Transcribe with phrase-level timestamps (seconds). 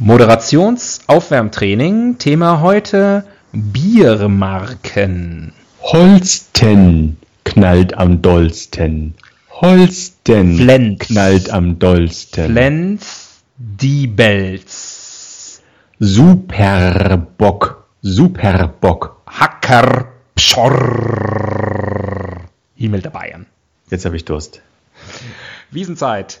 [0.00, 2.18] Moderationsaufwärmtraining.
[2.18, 5.52] Thema heute Biermarken.
[5.80, 9.14] Holsten knallt am dollsten.
[9.50, 11.00] Holsten Flens.
[11.00, 12.52] knallt am dollsten.
[12.52, 15.62] Flens die Belz.
[15.98, 17.84] Superbock.
[18.02, 19.16] Superbock.
[19.26, 20.06] Hacker
[20.36, 20.76] Pschorr.
[22.76, 23.46] Himmel der Bayern.
[23.90, 24.62] Jetzt habe ich Durst.
[25.72, 26.40] Wiesenzeit.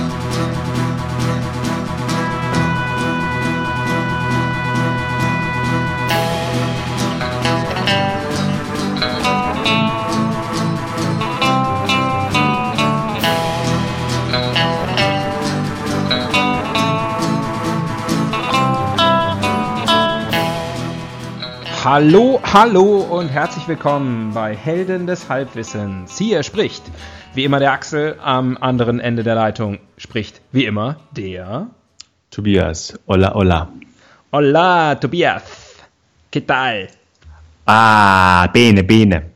[21.83, 26.15] Hallo, hallo und herzlich willkommen bei Helden des Halbwissens.
[26.15, 26.83] Hier spricht
[27.33, 31.71] wie immer der Axel, am anderen Ende der Leitung spricht wie immer der
[32.29, 32.99] Tobias.
[33.07, 33.69] Hola, hola.
[34.31, 35.41] Hola, Tobias.
[36.31, 36.87] ¿Qué tal?
[37.65, 39.31] Ah, Bene, Bene.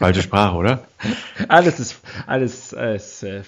[0.00, 0.80] Falsche Sprache, oder?
[1.48, 3.42] Alles ist, alles ist äh,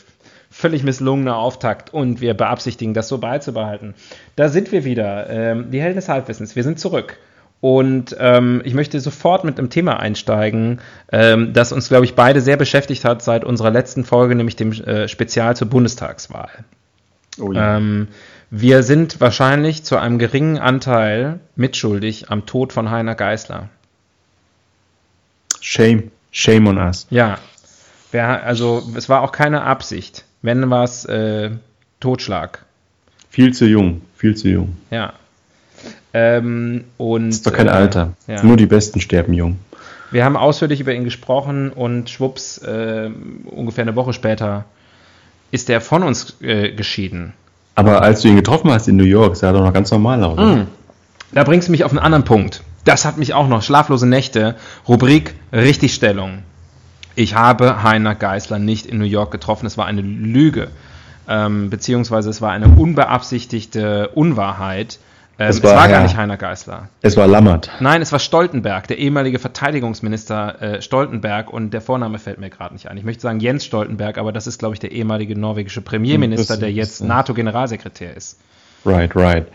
[0.49, 3.95] völlig misslungener Auftakt und wir beabsichtigen, das so beizubehalten.
[4.37, 6.55] Da sind wir wieder, ähm, die Helden des Halbwissens.
[6.55, 7.19] Wir sind zurück.
[7.61, 12.41] Und ähm, ich möchte sofort mit einem Thema einsteigen, ähm, das uns, glaube ich, beide
[12.41, 16.51] sehr beschäftigt hat seit unserer letzten Folge, nämlich dem äh, Spezial zur Bundestagswahl.
[17.41, 17.77] Oh ja.
[17.77, 18.09] ähm,
[18.51, 23.69] wir sind wahrscheinlich zu einem geringen Anteil mitschuldig am Tod von Heiner Geißler.
[25.61, 26.11] Shame.
[26.31, 27.07] Shame on us.
[27.11, 27.39] Ja.
[28.13, 30.25] Wer, also es war auch keine Absicht.
[30.41, 31.51] Wenn war es äh,
[32.01, 32.65] Totschlag.
[33.29, 34.03] Viel zu jung.
[34.17, 34.77] Viel zu jung.
[34.91, 35.13] Ja.
[36.13, 38.13] Ähm, und, das ist doch kein äh, Alter.
[38.27, 38.43] Ja.
[38.43, 39.59] Nur die Besten sterben jung.
[40.11, 43.11] Wir haben ausführlich über ihn gesprochen und schwupps, äh,
[43.45, 44.65] ungefähr eine Woche später
[45.51, 47.33] ist er von uns äh, geschieden.
[47.75, 50.23] Aber als du ihn getroffen hast in New York, sah er doch noch ganz normal
[50.25, 50.39] aus.
[50.39, 50.63] Mm.
[51.33, 52.63] Da bringst du mich auf einen anderen Punkt.
[52.85, 53.63] Das hat mich auch noch.
[53.63, 54.57] Schlaflose Nächte.
[54.89, 56.43] Rubrik Richtigstellung.
[57.15, 59.67] Ich habe Heiner Geißler nicht in New York getroffen.
[59.67, 60.69] Es war eine Lüge.
[61.29, 64.99] Ähm, beziehungsweise es war eine unbeabsichtigte Unwahrheit.
[65.41, 66.89] Ähm, es war, es war gar nicht Heiner Geißler.
[67.01, 67.71] Es war Lammert.
[67.79, 72.75] Nein, es war Stoltenberg, der ehemalige Verteidigungsminister äh, Stoltenberg und der Vorname fällt mir gerade
[72.75, 72.97] nicht ein.
[72.97, 76.73] Ich möchte sagen Jens Stoltenberg, aber das ist, glaube ich, der ehemalige norwegische Premierminister, der
[76.73, 78.41] jetzt NATO-Generalsekretär ist.
[78.85, 79.47] Right, right.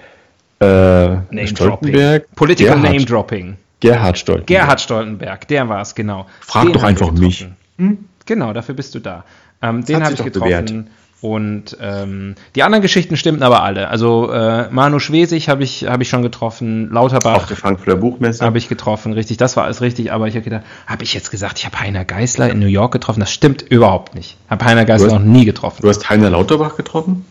[0.62, 2.34] Äh, Name Stoltenberg.
[2.36, 3.58] Political Gerhard, Name Dropping.
[3.82, 4.48] Gerhard Stoltenberg.
[4.48, 6.28] Gerhard Stoltenberg, der war es, genau.
[6.40, 7.46] Frag den doch einfach mich.
[7.78, 8.06] Hm?
[8.26, 9.26] Genau, dafür bist du da.
[9.62, 10.66] Ähm, den habe ich getroffen.
[10.66, 10.74] Bewährt.
[11.23, 13.88] Und ähm, die anderen Geschichten stimmten aber alle.
[13.88, 17.38] Also äh, Manu Schwesig habe ich, hab ich schon getroffen, Lauterbach.
[17.38, 18.44] Auf der Frankfurter Buchmesse.
[18.44, 20.11] Habe ich getroffen, richtig, das war alles richtig.
[20.11, 22.91] Aber ich habe gedacht, habe ich jetzt gesagt, ich habe Heiner Geißler in New York
[22.91, 23.22] getroffen?
[23.22, 24.35] Das stimmt überhaupt nicht.
[24.50, 25.81] Habe Heiner Geißler hast, noch nie getroffen.
[25.81, 27.25] Du hast Heiner Lauterbach getroffen?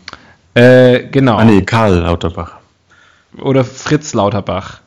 [0.55, 1.35] Äh, genau.
[1.35, 2.53] Ah nee, Karl Lauterbach.
[3.39, 4.79] Oder Fritz Lauterbach.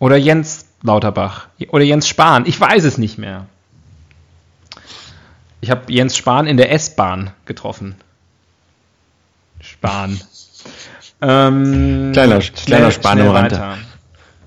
[0.00, 1.46] Oder Jens Lauterbach.
[1.68, 2.44] Oder Jens Spahn.
[2.44, 3.46] Ich weiß es nicht mehr.
[5.60, 7.94] Ich habe Jens Spahn in der S-Bahn getroffen.
[9.78, 10.20] Spahn.
[11.20, 13.78] Ähm, kleiner kleiner Spahn im Rande.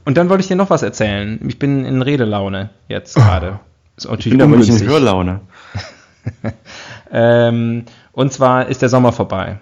[0.04, 1.40] Und dann wollte ich dir noch was erzählen.
[1.48, 3.60] Ich bin in Redelaune jetzt gerade.
[3.96, 5.42] Ist natürlich ich bin aber nicht in Hörlaune.
[7.12, 9.60] ähm, und zwar ist der Sommer vorbei.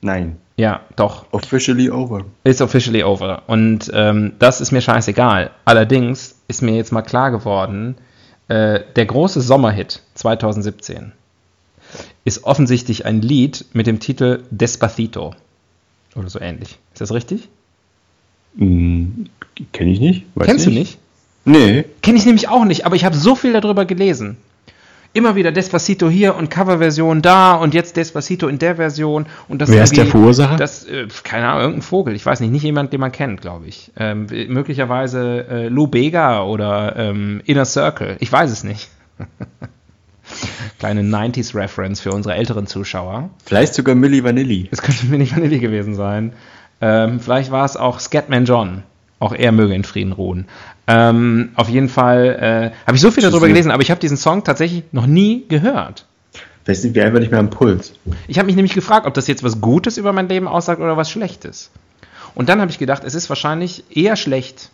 [0.00, 0.36] Nein.
[0.56, 1.26] Ja, doch.
[1.32, 2.24] Officially over.
[2.44, 3.42] Ist officially over.
[3.48, 5.50] Und ähm, das ist mir scheißegal.
[5.64, 7.96] Allerdings ist mir jetzt mal klar geworden,
[8.48, 11.12] äh, der große Sommerhit 2017
[12.24, 15.34] ist offensichtlich ein Lied mit dem Titel Despacito.
[16.14, 16.78] Oder so ähnlich.
[16.92, 17.48] Ist das richtig?
[18.56, 19.26] Hm,
[19.72, 20.24] Kenne ich nicht.
[20.38, 20.66] Kennst nicht.
[20.66, 20.98] du nicht?
[21.44, 21.84] Nee.
[22.02, 24.36] Kenne ich nämlich auch nicht, aber ich habe so viel darüber gelesen.
[25.12, 29.26] Immer wieder Despacito hier und Coverversion da und jetzt Despacito in der Version.
[29.46, 30.56] Und das Wer ist der Verursacher?
[30.56, 32.16] Das, äh, keine Ahnung, irgendein Vogel.
[32.16, 33.92] Ich weiß nicht, nicht jemand, den man kennt, glaube ich.
[33.96, 38.16] Ähm, möglicherweise äh, Lou Bega oder ähm, Inner Circle.
[38.18, 38.90] Ich weiß es nicht.
[40.78, 43.30] Kleine 90s-Reference für unsere älteren Zuschauer.
[43.44, 44.68] Vielleicht sogar Milli Vanilli.
[44.70, 46.32] Es könnte Milli Vanilli gewesen sein.
[46.80, 48.82] Ähm, vielleicht war es auch Scatman John.
[49.18, 50.46] Auch er möge in Frieden ruhen.
[50.86, 54.16] Ähm, auf jeden Fall äh, habe ich so viel darüber gelesen, aber ich habe diesen
[54.16, 56.06] Song tatsächlich noch nie gehört.
[56.64, 57.92] Vielleicht sind wir einfach nicht mehr am Puls.
[58.26, 60.96] Ich habe mich nämlich gefragt, ob das jetzt was Gutes über mein Leben aussagt oder
[60.96, 61.70] was Schlechtes.
[62.34, 64.70] Und dann habe ich gedacht, es ist wahrscheinlich eher schlecht,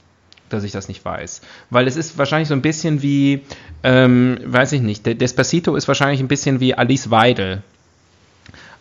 [0.52, 1.40] dass ich das nicht weiß.
[1.70, 3.42] Weil es ist wahrscheinlich so ein bisschen wie,
[3.82, 7.62] ähm, weiß ich nicht, Despacito ist wahrscheinlich ein bisschen wie Alice Weidel.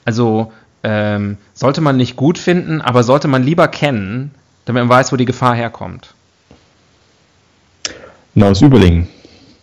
[0.06, 0.52] Also
[0.84, 4.32] ähm, sollte man nicht gut finden, aber sollte man lieber kennen,
[4.66, 6.14] damit man weiß, wo die Gefahr herkommt.
[8.36, 9.08] Na, aus Überlingen.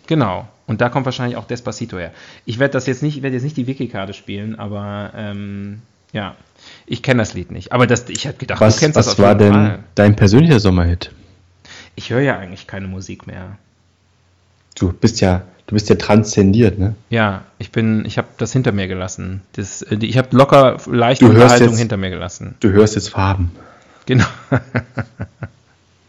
[0.07, 0.47] Genau.
[0.67, 2.11] Und da kommt wahrscheinlich auch Despacito her.
[2.45, 5.81] Ich werde das jetzt nicht, ich werde jetzt nicht die Wiki-Karte spielen, aber ähm,
[6.11, 6.35] ja,
[6.85, 7.71] ich kenne das Lied nicht.
[7.71, 9.79] Aber das, ich hätte gedacht, Was, du kennst was das auf war jeden denn Fall.
[9.95, 11.11] dein persönlicher Sommerhit?
[11.97, 13.57] Ich höre ja eigentlich keine Musik mehr.
[14.75, 16.95] Du bist ja, du bist ja transzendiert, ne?
[17.09, 19.41] Ja, ich bin, ich habe das hinter mir gelassen.
[19.53, 22.55] Das, äh, ich habe locker leichte Du Unterhaltung jetzt- hinter mir gelassen.
[22.59, 23.51] Du hörst jetzt Farben.
[24.05, 24.25] Genau,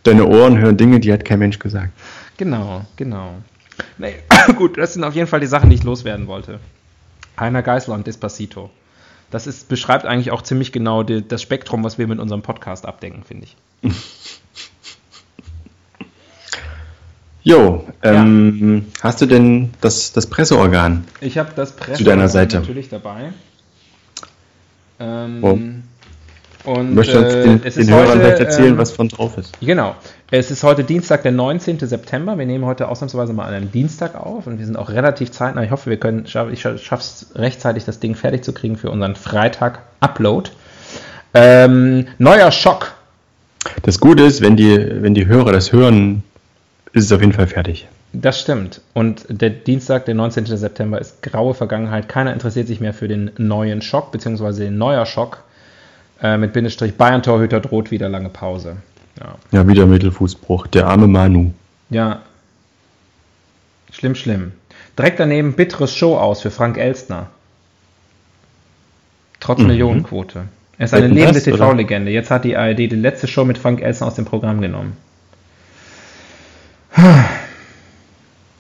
[0.05, 1.91] Deine Ohren hören Dinge, die hat kein Mensch gesagt.
[2.37, 3.35] genau, genau.
[3.99, 4.15] Nee,
[4.57, 6.61] gut, das sind auf jeden Fall die Sachen, die ich loswerden wollte.
[7.39, 8.71] Heiner Geißler und Despacito.
[9.31, 12.87] Das ist, beschreibt eigentlich auch ziemlich genau die, das Spektrum, was wir mit unserem Podcast
[12.87, 13.57] abdecken, finde ich.
[17.49, 21.05] Jo, ähm, hast du denn das, das Presseorgan?
[21.23, 22.59] Ich habe das Presse Zu deiner Seite.
[22.59, 23.33] natürlich dabei.
[25.01, 25.59] Ähm, Wo?
[26.71, 29.59] und Möchte uns äh, den, den Hörern heute, vielleicht erzählen, ähm, was von drauf ist?
[29.63, 29.95] Genau.
[30.31, 31.79] Es ist heute Dienstag, der 19.
[31.79, 32.37] September.
[32.37, 35.63] Wir nehmen heute ausnahmsweise mal an einem Dienstag auf und wir sind auch relativ zeitnah.
[35.63, 36.53] Ich hoffe, wir können, ich schaffe
[36.91, 40.51] es rechtzeitig, das Ding fertig zu kriegen für unseren Freitag-Upload.
[41.33, 42.93] Ähm, neuer Schock.
[43.85, 46.25] Das Gute ist, wenn die, wenn die Hörer das hören,
[46.99, 47.89] ist es auf jeden Fall fertig.
[48.13, 48.81] Das stimmt.
[48.95, 50.47] Und der Dienstag, der 19.
[50.47, 52.09] September, ist graue Vergangenheit.
[52.09, 55.45] Keiner interessiert sich mehr für den neuen Schock, beziehungsweise den neuer Schock.
[56.23, 58.77] Äh, mit Bindestrich Bayern-Torhüter droht wieder lange Pause.
[59.21, 59.35] Ja.
[59.53, 60.67] Ja, wieder Mittelfußbruch.
[60.69, 61.53] Der arme Manu.
[61.91, 62.23] Ja.
[63.93, 64.53] Schlimm, schlimm.
[64.97, 67.29] Direkt daneben bitteres Show aus für Frank Elstner.
[69.39, 70.45] Trotz Millionenquote.
[70.79, 71.43] Er ist eine Wetten, lebende?
[71.43, 72.11] TV-Legende.
[72.11, 74.97] Jetzt hat die ARD die letzte Show mit Frank Elstner aus dem Programm genommen.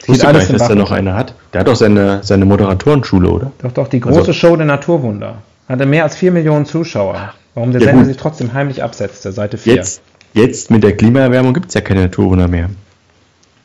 [0.00, 1.34] Ich wusste gar nicht, dass er noch eine hat.
[1.52, 3.52] Der hat doch seine, seine Moderatorenschule, oder?
[3.62, 5.36] Doch, doch, die große Also- Show der Naturwunder.
[5.68, 7.34] Hatte mehr als 4 Millionen Zuschauer.
[7.54, 8.08] Warum der Ja, Sender gut.
[8.08, 9.74] sich trotzdem heimlich absetzte, Seite 4.
[9.74, 10.00] Jetzt,
[10.32, 12.70] jetzt mit der Klimaerwärmung gibt es ja keine Naturwunder mehr.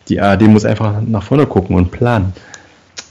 [0.10, 2.34] Die ARD muss einfach nach vorne gucken und planen.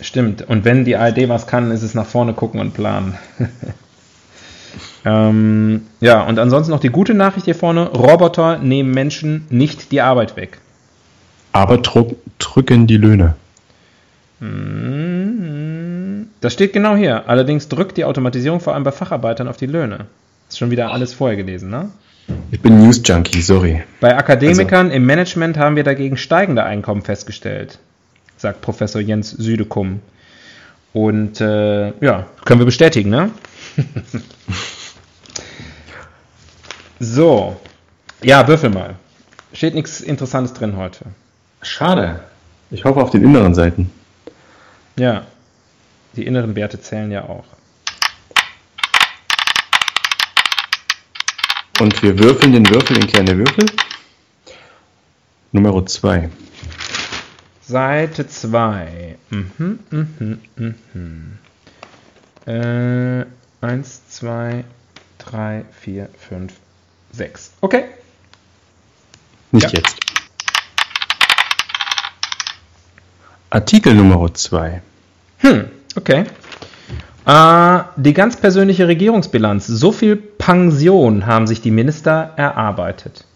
[0.03, 0.43] Stimmt.
[0.47, 3.15] Und wenn die ARD was kann, ist es nach vorne gucken und planen.
[5.05, 7.89] ähm, ja, und ansonsten noch die gute Nachricht hier vorne.
[7.89, 10.59] Roboter nehmen Menschen nicht die Arbeit weg.
[11.53, 13.35] Aber druck, drücken die Löhne.
[16.41, 17.29] Das steht genau hier.
[17.29, 20.07] Allerdings drückt die Automatisierung vor allem bei Facharbeitern auf die Löhne.
[20.49, 21.91] Ist schon wieder alles vorher gelesen, ne?
[22.51, 23.83] Ich bin News Junkie, sorry.
[24.01, 27.79] Bei Akademikern im Management haben wir dagegen steigende Einkommen festgestellt,
[28.37, 30.01] sagt Professor Jens Südekum.
[30.93, 33.31] Und äh, ja, können wir bestätigen, ne?
[37.01, 37.57] so.
[38.23, 38.97] Ja, würfel mal.
[39.53, 41.07] Steht nichts Interessantes drin heute.
[41.63, 42.21] Schade.
[42.71, 43.91] Ich hoffe auf den inneren Seiten.
[44.97, 45.27] Ja.
[46.17, 47.45] Die inneren Werte zählen ja auch.
[51.81, 53.67] Und wir würfeln den Würfel in kleine Würfel.
[55.53, 56.29] Nummer 2.
[57.67, 59.17] Seite 2.
[59.31, 61.39] Mhm, mhm, mhm.
[62.47, 63.25] Äh,
[63.61, 64.65] 1, 2,
[65.19, 66.53] 3, 4, 5,
[67.13, 67.53] 6.
[67.61, 67.85] Okay.
[69.53, 69.79] Nicht Ja.
[69.79, 69.97] jetzt.
[73.53, 74.81] Artikel Nummer 2.
[75.41, 76.25] Hm, okay.
[77.27, 79.67] Äh, die ganz persönliche Regierungsbilanz.
[79.67, 83.27] So viel Pension haben sich die Minister erarbeitet.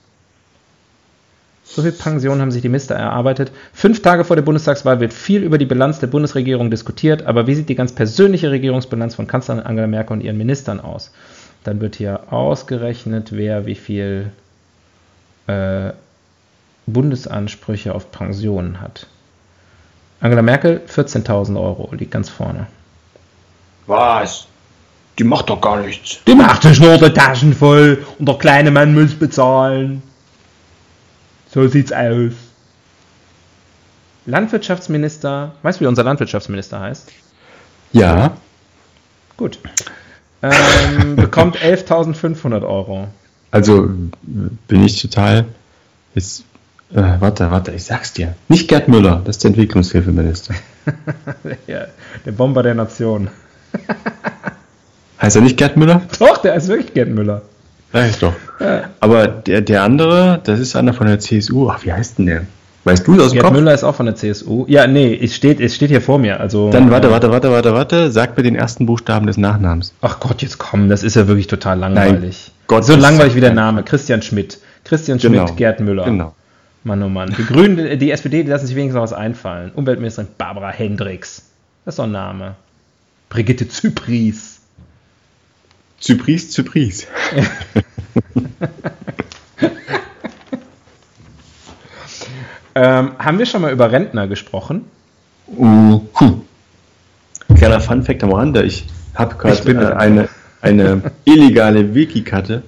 [1.65, 3.53] So viel Pension haben sich die Minister erarbeitet.
[3.75, 7.55] Fünf Tage vor der Bundestagswahl wird viel über die Bilanz der Bundesregierung diskutiert, aber wie
[7.55, 11.13] sieht die ganz persönliche Regierungsbilanz von Kanzlerin Angela Merkel und ihren Ministern aus?
[11.63, 14.31] Dann wird hier ausgerechnet, wer wie viel
[15.47, 15.91] äh,
[16.87, 19.09] Bundesansprüche auf Pensionen hat.
[20.21, 22.67] Angela Merkel 14.000 Euro, liegt ganz vorne.
[23.87, 24.47] Was?
[25.19, 26.19] Die macht doch gar nichts.
[26.27, 30.03] Die macht sich nur die Taschen voll und der kleine Mann muss bezahlen.
[31.53, 32.33] So sieht's aus.
[34.27, 37.13] Landwirtschaftsminister, weißt du, wie unser Landwirtschaftsminister heißt?
[37.93, 38.37] Ja.
[39.37, 39.59] Gut.
[40.43, 43.09] Ähm, bekommt 11.500 Euro.
[43.53, 43.89] Also
[44.23, 45.47] bin ich total.
[46.15, 46.45] Jetzt,
[46.95, 48.35] äh, warte, warte, ich sag's dir.
[48.49, 50.55] Nicht Gerd Müller, das ist der Entwicklungshilfeminister.
[51.67, 51.87] ja,
[52.25, 53.29] der Bomber der Nation.
[55.21, 56.03] Heißt er nicht Gerd Müller?
[56.19, 57.43] Doch, der ist wirklich Gerd Müller.
[57.93, 58.35] Sag ich doch.
[59.01, 61.71] Aber der, der andere, das ist einer von der CSU.
[61.71, 62.43] Ach, wie heißt denn der?
[62.85, 63.55] Weißt du aus dem Gerd Kopf?
[63.55, 64.65] Müller ist auch von der CSU.
[64.69, 66.39] Ja, nee, es steht, es steht hier vor mir.
[66.39, 68.13] Also, Dann warte, warte, warte, warte, warte.
[68.13, 69.93] Sag mir den ersten Buchstaben des Nachnamens.
[70.03, 72.53] Ach Gott, jetzt komm, das ist ja wirklich total langweilig.
[72.69, 73.83] Gott, so langweilig wie der Name.
[73.83, 74.59] Christian Schmidt.
[74.85, 75.53] Christian Schmidt, Genau.
[75.55, 76.05] Gerd Müller.
[76.05, 76.35] Genau.
[76.87, 77.35] Mann, oh Mann.
[77.37, 79.73] Die Grünen, die SPD, die lassen sich wenigstens noch was einfallen.
[79.75, 81.51] Umweltministerin Barbara Hendricks.
[81.85, 82.55] Das ist doch ein Name.
[83.29, 84.61] Brigitte Zypries.
[85.99, 87.07] Zypris, Zypris.
[92.79, 94.85] Ähm, haben wir schon mal über Rentner gesprochen?
[95.49, 96.43] Uh, hm.
[97.57, 98.65] Kleiner Funfact am Rande.
[98.65, 100.29] Ich habe gerade äh, eine,
[100.61, 102.63] eine illegale Wiki-Karte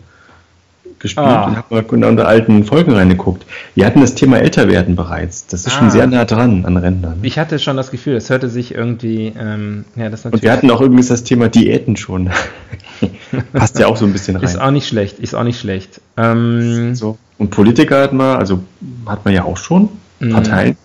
[0.98, 1.44] gespielt Ah.
[1.46, 3.44] und habe mal unter alten Folgen reingeguckt.
[3.74, 5.46] Wir hatten das Thema Älterwerden bereits.
[5.46, 5.78] Das ist Ah.
[5.78, 7.18] schon sehr nah dran an Rentnern.
[7.22, 10.52] Ich hatte schon das Gefühl, es hörte sich irgendwie, ähm, ja, das Und natürlich wir
[10.52, 12.30] hatten auch übrigens das Thema Diäten schon.
[13.52, 14.44] Passt ja auch so ein bisschen rein.
[14.44, 16.00] ist auch nicht schlecht, ist auch nicht schlecht.
[16.16, 17.18] Ähm, So.
[17.38, 18.60] Und Politiker hat man, also
[19.06, 19.88] hat man ja auch schon.
[20.20, 20.30] Mhm.
[20.32, 20.76] Parteien.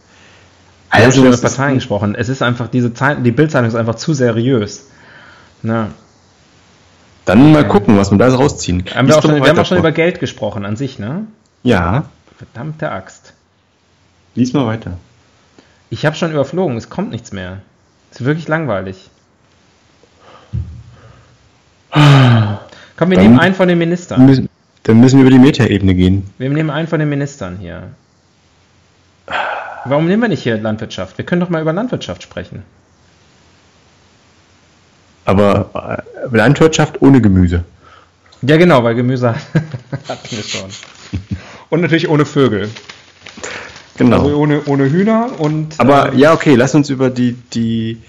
[0.91, 2.13] Wir haben schon über es ist- Parteien gesprochen.
[2.15, 4.87] Es ist einfach, diese Zeit, die Bildzeitung ist einfach zu seriös.
[5.63, 5.87] Na,
[7.25, 8.83] Dann mal gucken, was wir da rausziehen.
[8.93, 9.87] haben wir, auch schon, wir haben auch schon vor.
[9.87, 11.25] über Geld gesprochen an sich, ne?
[11.63, 12.05] Ja,
[12.37, 13.33] Verdammte Axt.
[14.35, 14.97] lies mal weiter.
[15.89, 17.59] Ich habe schon überflogen, es kommt nichts mehr.
[18.11, 19.09] Es ist wirklich langweilig.
[21.91, 24.25] Komm, wir Dann- nehmen einen von den Ministern.
[24.25, 24.49] müssen,
[24.83, 26.29] dann müssen wir über die Metaebene gehen.
[26.37, 27.83] Wir nehmen einen von den Ministern hier.
[29.85, 31.17] Warum nehmen wir nicht hier Landwirtschaft?
[31.17, 32.63] Wir können doch mal über Landwirtschaft sprechen.
[35.25, 36.01] Aber
[36.31, 37.63] äh, Landwirtschaft ohne Gemüse.
[38.41, 39.33] Ja, genau, weil Gemüse
[40.07, 40.69] hatten wir schon.
[41.69, 42.69] Und natürlich ohne Vögel.
[43.97, 44.23] Genau.
[44.23, 45.79] Also ohne, ohne Hühner und.
[45.79, 48.01] Aber ähm, ja, okay, lass uns über die, die,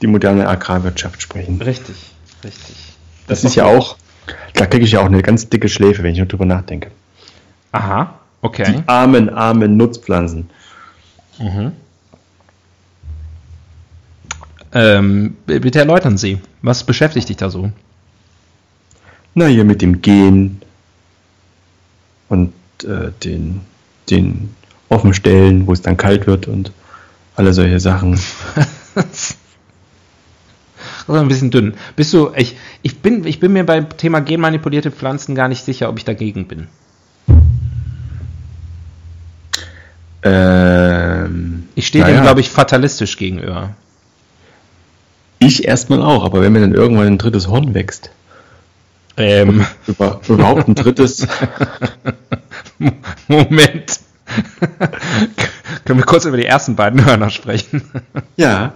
[0.00, 1.60] die moderne Agrarwirtschaft sprechen.
[1.60, 1.96] Richtig,
[2.44, 2.76] richtig.
[3.26, 3.96] Das ist ja auch,
[4.54, 6.90] da kriege ich ja auch eine ganz dicke Schläfe, wenn ich nur drüber nachdenke.
[7.72, 8.82] Aha, Die okay.
[8.86, 10.50] armen, armen Nutzpflanzen.
[14.74, 17.70] Ähm, bitte erläutern Sie, was beschäftigt dich da so?
[19.34, 20.62] Na, hier mit dem Gehen
[22.28, 22.52] und
[22.84, 23.60] äh, den,
[24.10, 24.54] den
[24.88, 26.72] Offenstellen, wo es dann kalt wird und
[27.36, 28.18] alle solche Sachen.
[28.94, 29.36] Das ist
[31.08, 31.74] ein bisschen dünn.
[31.96, 35.88] Bist du, ich, ich, bin, ich bin mir beim Thema genmanipulierte Pflanzen gar nicht sicher,
[35.88, 36.68] ob ich dagegen bin.
[40.22, 43.74] Ähm, Ich stehe naja, dem, glaube ich, fatalistisch gegenüber.
[45.44, 48.10] Ich erstmal auch, aber wenn mir dann irgendwann ein drittes Horn wächst,
[49.16, 51.26] Ähm, über, überhaupt ein drittes,
[53.28, 54.00] Moment.
[55.84, 57.82] Können wir kurz über die ersten beiden Hörner sprechen?
[58.36, 58.72] ja,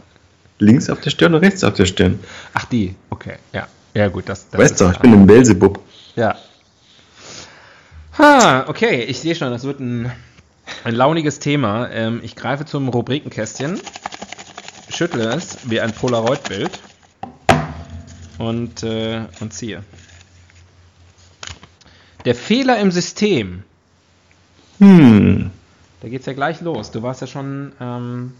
[0.58, 2.18] links auf der Stirn und rechts auf der Stirn.
[2.52, 2.94] Ach, die.
[3.10, 3.66] Okay, ja.
[3.94, 5.80] Ja, gut, das, das weißt du, ich bin ein Belzebub.
[6.16, 6.36] Ja.
[8.18, 10.12] Ha, okay, ich sehe schon, das wird ein,
[10.84, 11.88] ein launiges Thema.
[11.90, 13.80] Ähm, ich greife zum Rubrikenkästchen,
[14.88, 16.70] schüttle es wie ein Polaroid-Bild
[18.38, 19.82] und, äh, und ziehe.
[22.24, 23.62] Der Fehler im System.
[24.78, 25.50] Hm,
[26.02, 26.90] Da geht's ja gleich los.
[26.90, 28.32] Du warst ja schon, ähm,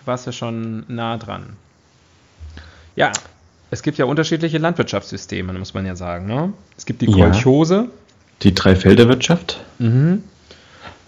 [0.00, 1.56] du warst ja schon nah dran.
[2.94, 3.12] Ja,
[3.70, 6.26] es gibt ja unterschiedliche Landwirtschaftssysteme, muss man ja sagen.
[6.26, 6.52] Ne?
[6.76, 7.28] Es gibt die Ja.
[7.30, 7.88] Kolchose,
[8.42, 10.22] die Dreifelderwirtschaft, Mhm.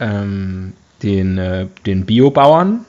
[0.01, 0.73] Ähm,
[1.03, 2.85] den, äh, den Biobauern.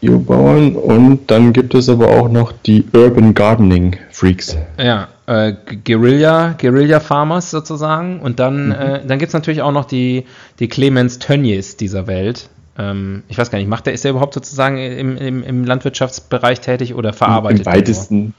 [0.00, 4.56] Biobauern und dann gibt es aber auch noch die Urban Gardening Freaks.
[4.78, 5.54] Ja, äh,
[5.84, 8.20] Guerilla, Guerilla Farmers sozusagen.
[8.20, 10.24] Und dann, äh, dann gibt es natürlich auch noch die,
[10.58, 12.48] die Clemens Tönnies dieser Welt.
[12.78, 16.60] Ähm, ich weiß gar nicht, macht der, ist der überhaupt sozusagen im, im, im Landwirtschaftsbereich
[16.60, 17.60] tätig oder verarbeitet?
[17.60, 17.74] Im nur?
[17.74, 18.34] weitesten.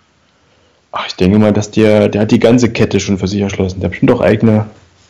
[0.91, 3.79] Ach, ich denke mal, dass der, der hat die ganze Kette schon für sich erschlossen.
[3.79, 4.65] Der hat bestimmt auch eigene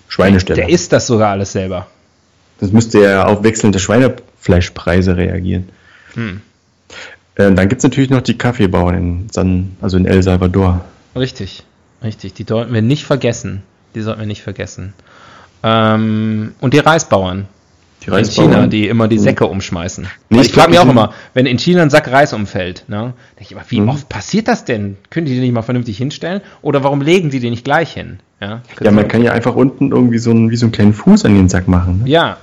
[0.10, 0.58] Schweinesteller.
[0.58, 1.88] Der ist das sogar alles selber.
[2.60, 5.70] Das müsste ja auf wechselnde Schweinefleischpreise reagieren.
[6.16, 6.42] Hm.
[7.38, 10.84] Ähm, dann gibt es natürlich noch die Kaffeebauern in San, also in El Salvador.
[11.16, 11.64] Richtig,
[12.04, 12.34] richtig.
[12.34, 13.64] Die sollten wir nicht vergessen.
[13.96, 14.94] Die sollten wir nicht vergessen.
[15.64, 17.48] Ähm, und die Reisbauern.
[18.06, 20.08] Die in China, die immer die Säcke umschmeißen.
[20.30, 23.14] Nee, ich ich frage mich auch immer, wenn in China ein Sack Reis umfällt, ne,
[23.38, 23.90] denke ich immer, wie Mhm.
[23.90, 24.98] oft passiert das denn?
[25.12, 26.42] Können die den nicht mal vernünftig hinstellen?
[26.64, 28.20] Oder warum legen die den nicht gleich hin?
[28.40, 31.26] Ja, Ja, man kann ja einfach unten irgendwie so einen, wie so einen kleinen Fuß
[31.26, 32.02] an den Sack machen.
[32.04, 32.10] Ne?
[32.10, 32.38] ja,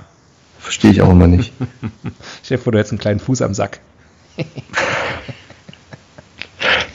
[0.59, 1.53] Verstehe ich auch immer nicht.
[2.43, 3.79] stell dir vor, du hättest einen kleinen Fuß am Sack.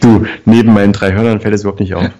[0.00, 2.04] Du, neben meinen drei Hörnern fällt es überhaupt nicht auf.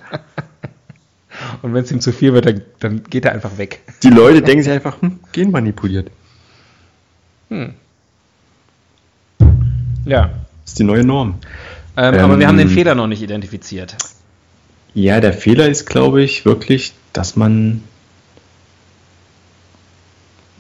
[1.63, 3.81] Und wenn es ihm zu viel wird, dann, dann geht er einfach weg.
[4.03, 6.11] Die Leute denken sich einfach, hm, genmanipuliert.
[10.07, 10.31] Ja.
[10.63, 11.41] Das ist die neue Norm.
[11.97, 13.97] Ähm, Ähm, aber wir haben den Fehler noch nicht identifiziert.
[14.95, 17.83] Ja, der Fehler ist, glaube ich, wirklich, dass man,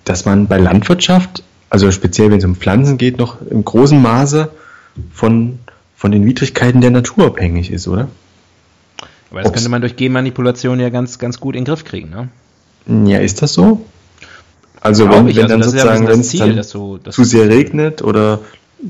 [0.05, 1.43] dass man bei Landwirtschaft
[1.75, 4.49] also speziell wenn es um Pflanzen geht, noch im großen Maße
[5.13, 5.59] von,
[5.97, 8.07] von den Widrigkeiten der Natur abhängig ist, oder?
[9.33, 12.11] Aber das Ob's könnte man durch Genmanipulation ja ganz, ganz gut in den Griff kriegen,
[12.11, 12.29] ne?
[13.11, 13.85] Ja, ist das so?
[14.81, 18.39] Also wenn, wenn also dann sozusagen, ja wenn es dann du, zu sehr regnet oder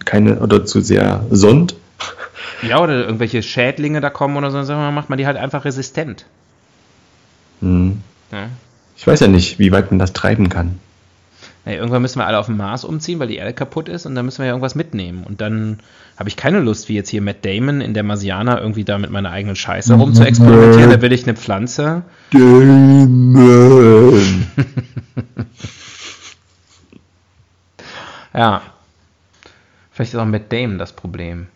[0.04, 1.76] keine oder zu sehr sonnt.
[2.62, 6.24] Ja, oder irgendwelche Schädlinge da kommen oder so, dann macht man die halt einfach resistent.
[7.60, 8.00] Hm.
[8.32, 8.48] Ja.
[8.96, 10.78] Ich weiß ja nicht, wie weit man das treiben kann.
[11.64, 14.14] Naja, irgendwann müssen wir alle auf den Mars umziehen, weil die Erde kaputt ist und
[14.14, 15.24] dann müssen wir ja irgendwas mitnehmen.
[15.24, 15.78] Und dann
[16.18, 19.10] habe ich keine Lust, wie jetzt hier Matt Damon in der Marsianer irgendwie da mit
[19.10, 20.90] meiner eigenen Scheiße rum zu experimentieren.
[20.90, 22.02] Da will ich eine Pflanze.
[22.32, 23.36] Damon!
[28.34, 28.62] ja.
[29.92, 31.46] Vielleicht ist auch Matt Damon das Problem.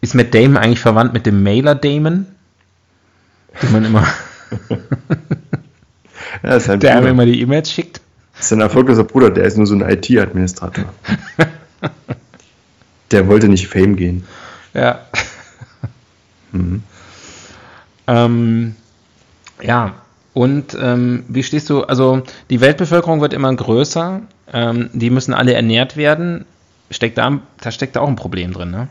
[0.00, 2.26] Ist Matt Damon eigentlich verwandt mit dem Mailer Damon?
[3.62, 4.06] Den man immer.
[6.42, 8.00] ja, halt der einem immer die E-Mails schickt.
[8.36, 10.84] Das ist ein erfolgloser Bruder, der ist nur so ein IT-Administrator.
[13.10, 14.26] der wollte nicht Fame gehen.
[14.74, 15.00] Ja.
[16.52, 16.82] Mhm.
[18.06, 18.74] Ähm,
[19.62, 19.94] ja,
[20.34, 24.20] und ähm, wie stehst du, also die Weltbevölkerung wird immer größer,
[24.52, 26.44] ähm, die müssen alle ernährt werden.
[26.90, 28.88] Steckt da, da steckt da auch ein Problem drin, ne?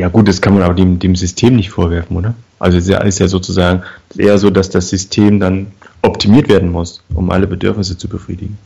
[0.00, 2.34] Ja, gut, das kann man aber dem, dem System nicht vorwerfen, oder?
[2.58, 3.82] Also es ist ja sozusagen
[4.16, 8.56] eher so, dass das System dann optimiert werden muss, um alle Bedürfnisse zu befriedigen.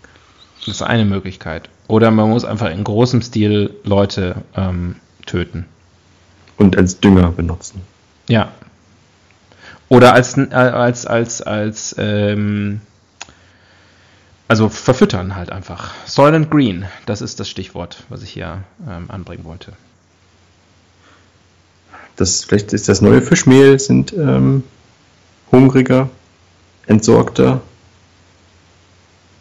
[0.65, 1.69] Das ist eine Möglichkeit.
[1.89, 4.95] Oder man muss einfach in großem Stil Leute ähm,
[5.27, 5.65] töten.
[6.57, 7.81] Und als Dünger benutzen.
[8.29, 8.53] Ja.
[9.89, 12.81] Oder als, als, als, als, ähm,
[14.47, 15.95] also verfüttern halt einfach.
[16.07, 19.73] Soil and Green, das ist das Stichwort, was ich hier ähm, anbringen wollte.
[22.17, 24.63] Das, vielleicht ist das neue Fischmehl, sind ähm,
[25.51, 26.09] hungriger,
[26.87, 27.61] entsorgter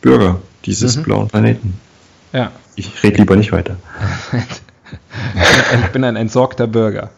[0.01, 1.03] Bürger dieses mhm.
[1.03, 1.79] blauen Planeten.
[2.31, 2.51] Ja.
[2.75, 3.77] Ich rede lieber nicht weiter.
[4.33, 7.11] ich bin ein entsorgter Bürger.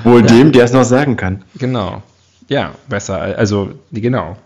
[0.04, 0.28] Wohl ja.
[0.28, 1.44] dem, der es noch sagen kann.
[1.56, 2.04] Genau.
[2.50, 3.20] Ja, besser.
[3.22, 4.38] Also, genau.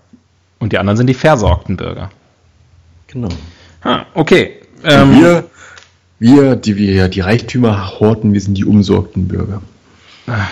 [0.59, 2.11] Und die anderen sind die versorgten Bürger.
[3.07, 3.29] Genau.
[3.81, 4.59] Ah, okay.
[4.83, 5.49] Ähm, wir
[6.23, 9.61] wir, die wir ja die Reichtümer horten, wir sind die umsorgten Bürger.
[10.25, 10.47] Ach,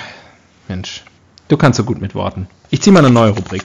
[0.68, 1.06] Mensch,
[1.48, 2.48] du kannst so gut mit Worten.
[2.72, 3.64] Ich ziehe mal eine neue Rubrik.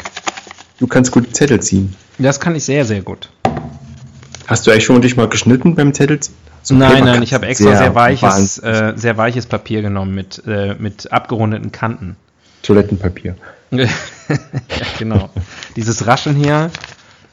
[0.79, 1.97] Du kannst gut Zettel ziehen.
[2.19, 3.31] Das kann ich sehr, sehr gut.
[4.47, 6.37] Hast du eigentlich schon dich mal geschnitten beim Zettelziehen?
[6.62, 10.42] So nein, nein, ich habe extra sehr, sehr weiches, äh, sehr weiches Papier genommen mit,
[10.47, 12.14] äh, mit abgerundeten Kanten.
[12.62, 13.35] Toilettenpapier.
[13.73, 13.88] ja,
[15.01, 15.31] genau.
[15.75, 16.71] Dieses Rascheln hier,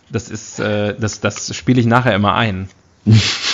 [0.09, 2.69] das ist, äh, das, das spiele ich nachher immer ein.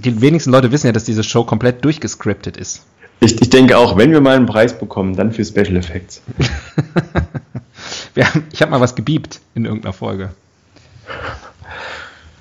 [0.00, 2.84] die wenigsten Leute wissen ja, dass diese Show komplett durchgescriptet ist.
[3.20, 6.22] Ich, ich denke auch, wenn wir mal einen Preis bekommen, dann für Special Effects.
[8.18, 10.30] haben, ich habe mal was gebiebt in irgendeiner Folge.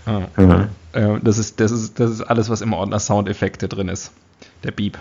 [0.05, 0.21] Ah.
[0.37, 0.67] Mhm.
[1.23, 4.11] Das, ist, das, ist, das ist alles, was im Ordner Soundeffekte drin ist.
[4.63, 4.97] Der Beep.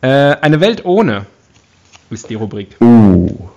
[0.00, 1.26] Äh, eine Welt ohne
[2.10, 2.76] ist die Rubrik.
[2.80, 3.48] Uh.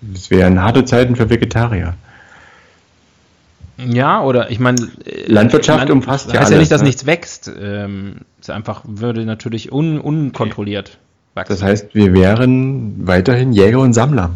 [0.00, 1.94] Das wären harte Zeiten für Vegetarier.
[3.78, 4.80] Ja, oder ich meine.
[5.04, 6.40] Äh, Landwirtschaft Land, umfasst ja.
[6.40, 6.88] Heißt alles, ja nicht, dass ne?
[6.88, 7.50] nichts wächst.
[7.60, 10.98] Ähm, es einfach würde natürlich un, unkontrolliert
[11.34, 11.52] wachsen.
[11.52, 14.30] Das heißt, wir wären weiterhin Jäger und Sammler.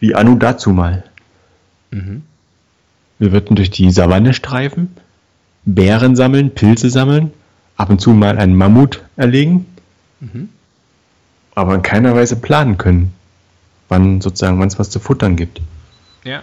[0.00, 1.04] Wie Anu dazu mal.
[1.90, 2.22] Mhm.
[3.18, 4.94] Wir würden durch die Savanne streifen,
[5.64, 7.32] Bären sammeln, Pilze sammeln,
[7.76, 9.66] ab und zu mal einen Mammut erlegen,
[10.20, 10.50] mhm.
[11.54, 13.14] aber in keiner Weise planen können,
[13.88, 15.62] wann sozusagen, wann es was zu futtern gibt.
[16.24, 16.42] Ja.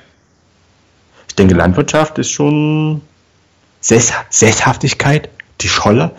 [1.34, 3.02] Ich denke, Landwirtschaft ist schon
[3.82, 5.30] Sess Sesshaftigkeit,
[5.62, 6.12] die Scholle.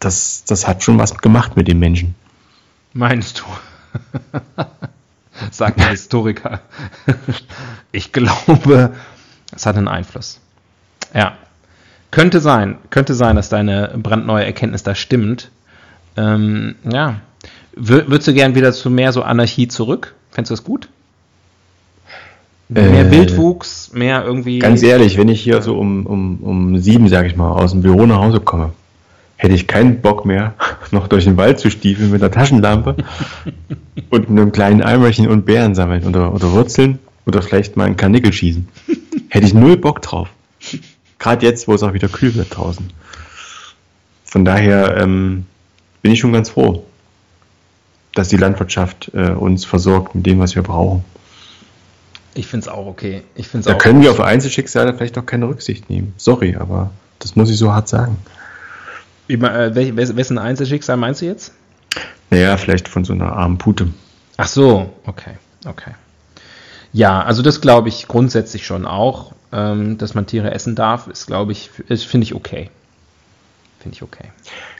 [0.00, 2.14] Das, das hat schon was gemacht mit den Menschen.
[2.94, 3.44] Meinst du?
[5.50, 6.60] Sagt der Historiker.
[7.92, 8.94] ich glaube,
[9.54, 10.40] es hat einen Einfluss.
[11.12, 11.36] Ja.
[12.10, 15.50] Könnte sein, könnte sein, dass deine brandneue Erkenntnis da stimmt.
[16.16, 17.20] Ähm, ja.
[17.74, 20.14] würdest du gern wieder zu mehr so Anarchie zurück?
[20.30, 20.88] Fändest du das gut?
[22.68, 24.58] Mehr äh, Wildwuchs, mehr irgendwie.
[24.58, 27.82] Ganz ehrlich, wenn ich hier so um, um, um sieben, sag ich mal, aus dem
[27.82, 28.72] Büro nach Hause komme,
[29.36, 30.54] hätte ich keinen Bock mehr,
[30.90, 32.96] noch durch den Wald zu stiefeln mit einer Taschenlampe
[34.10, 38.32] und einem kleinen Eimerchen und Beeren sammeln oder, oder Wurzeln oder vielleicht mal ein Karnickel
[38.32, 38.66] schießen.
[39.28, 40.28] Hätte ich null Bock drauf.
[41.18, 42.90] Gerade jetzt, wo es auch wieder kühl wird draußen.
[44.24, 45.46] Von daher ähm,
[46.02, 46.84] bin ich schon ganz froh,
[48.14, 51.04] dass die Landwirtschaft äh, uns versorgt mit dem, was wir brauchen.
[52.34, 53.22] Ich finde es auch okay.
[53.36, 56.14] Ich find's da auch können wir auf Einzelschicksale vielleicht auch keine Rücksicht nehmen.
[56.16, 58.18] Sorry, aber das muss ich so hart sagen.
[59.28, 59.36] Äh,
[59.96, 61.52] wessen Einzelschicksal meinst du jetzt?
[62.30, 63.88] Naja, vielleicht von so einer armen Pute.
[64.36, 65.92] Ach so, okay, okay.
[66.92, 71.26] Ja, also das glaube ich grundsätzlich schon auch, ähm, dass man Tiere essen darf, ist
[71.26, 72.70] glaube ich, finde ich okay.
[73.80, 74.28] Finde ich okay.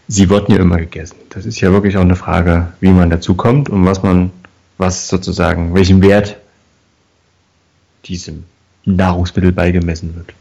[0.08, 1.16] Sie wurden ja immer gegessen.
[1.30, 4.30] Das ist ja wirklich auch eine Frage, wie man dazu kommt und was man,
[4.76, 6.36] was sozusagen, welchen Wert
[8.06, 8.44] diesem
[8.84, 10.32] Nahrungsmittel beigemessen wird.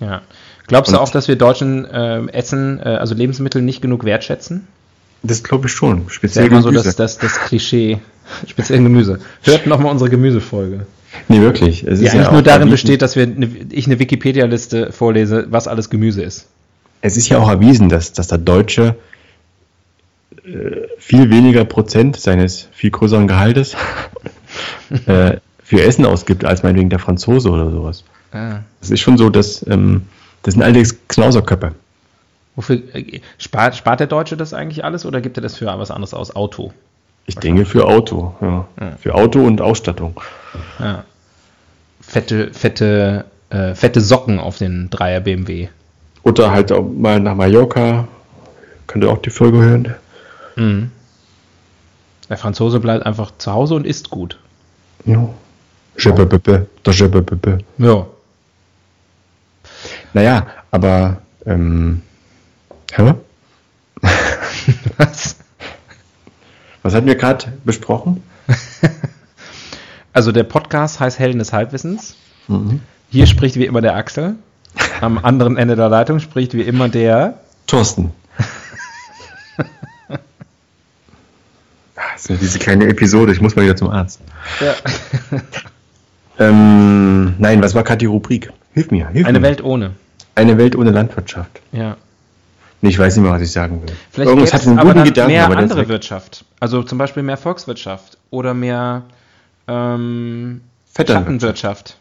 [0.00, 0.22] Ja.
[0.66, 4.66] Glaubst und du auch, dass wir Deutschen äh, Essen, äh, also Lebensmittel nicht genug wertschätzen?
[5.22, 6.08] Das glaube ich schon.
[6.08, 6.68] Speziell Gemüse.
[6.68, 7.98] so das, das, das Klischee.
[8.46, 9.18] Speziell Gemüse.
[9.42, 10.86] Hört nochmal unsere Gemüsefolge.
[11.26, 11.84] Nee, wirklich.
[11.84, 15.46] Es Die ist eigentlich ja nur darin besteht, dass wir ne, ich eine Wikipedia-Liste vorlese,
[15.50, 16.46] was alles Gemüse ist.
[17.00, 18.96] Es ist ja auch erwiesen, dass, dass der Deutsche
[20.44, 23.74] äh, viel weniger Prozent seines viel größeren Gehaltes
[25.06, 28.02] äh, für Essen ausgibt, als meinetwegen der Franzose oder sowas.
[28.32, 28.60] Ah.
[28.80, 30.06] Es ist schon so, dass ähm,
[30.42, 31.72] das sind allerdings Knauserköpfe.
[32.56, 35.90] Wofür äh, spart, spart der Deutsche das eigentlich alles oder gibt er das für was
[35.90, 36.34] anderes aus?
[36.34, 36.72] Auto?
[37.26, 38.66] Ich denke für Auto, ja.
[38.80, 38.96] ja.
[38.98, 40.18] Für Auto und Ausstattung.
[40.78, 41.04] Ja.
[42.00, 45.68] Fette, fette, äh, fette Socken auf den Dreier BMW.
[46.22, 48.08] Oder halt auch mal nach Mallorca.
[48.86, 49.94] Könnt ihr auch die Folge hören.
[50.56, 50.92] Mhm.
[52.30, 54.38] Der Franzose bleibt einfach zu Hause und isst gut.
[55.04, 55.28] Ja.
[57.78, 58.06] Ja.
[60.12, 62.02] Naja, aber ähm,
[62.92, 63.14] hä?
[64.96, 65.36] Was?
[66.82, 68.22] Was hatten wir gerade besprochen?
[70.18, 72.16] Also der Podcast heißt Helden des Halbwissens.
[72.48, 72.80] Mhm.
[73.08, 74.34] Hier spricht wie immer der Axel.
[75.00, 78.10] Am anderen Ende der Leitung spricht wie immer der Thorsten.
[81.94, 84.20] das ist diese kleine Episode, ich muss mal wieder zum Arzt.
[84.58, 84.74] Ja.
[86.38, 88.52] Ähm, nein, was war gerade die Rubrik?
[88.72, 89.08] Hilf mir.
[89.08, 89.46] Hilf Eine mir.
[89.46, 89.92] Welt ohne.
[90.34, 91.60] Eine Welt ohne Landwirtschaft.
[91.72, 91.96] Ja.
[92.80, 93.94] Nee, ich weiß nicht mehr, was ich sagen will.
[94.10, 96.44] Vielleicht Irgendwas hat einen guten Gedanken, mehr aber andere Wirtschaft.
[96.60, 99.02] Also zum Beispiel mehr Volkswirtschaft oder mehr
[99.66, 100.60] ähm,
[100.96, 101.96] Schattenwirtschaft.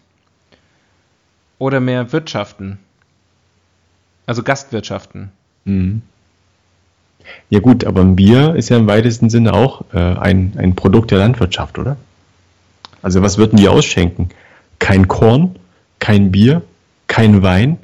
[1.57, 2.77] Oder mehr Wirtschaften.
[4.27, 5.31] Also Gastwirtschaften.
[5.65, 6.03] Mhm.
[7.49, 11.11] Ja gut, aber ein Bier ist ja im weitesten Sinne auch äh, ein, ein Produkt
[11.11, 11.97] der Landwirtschaft, oder?
[13.07, 14.27] Also was würden die ausschenken?
[14.79, 15.55] Kein Korn,
[15.99, 16.61] kein Bier,
[17.07, 17.77] kein Wein.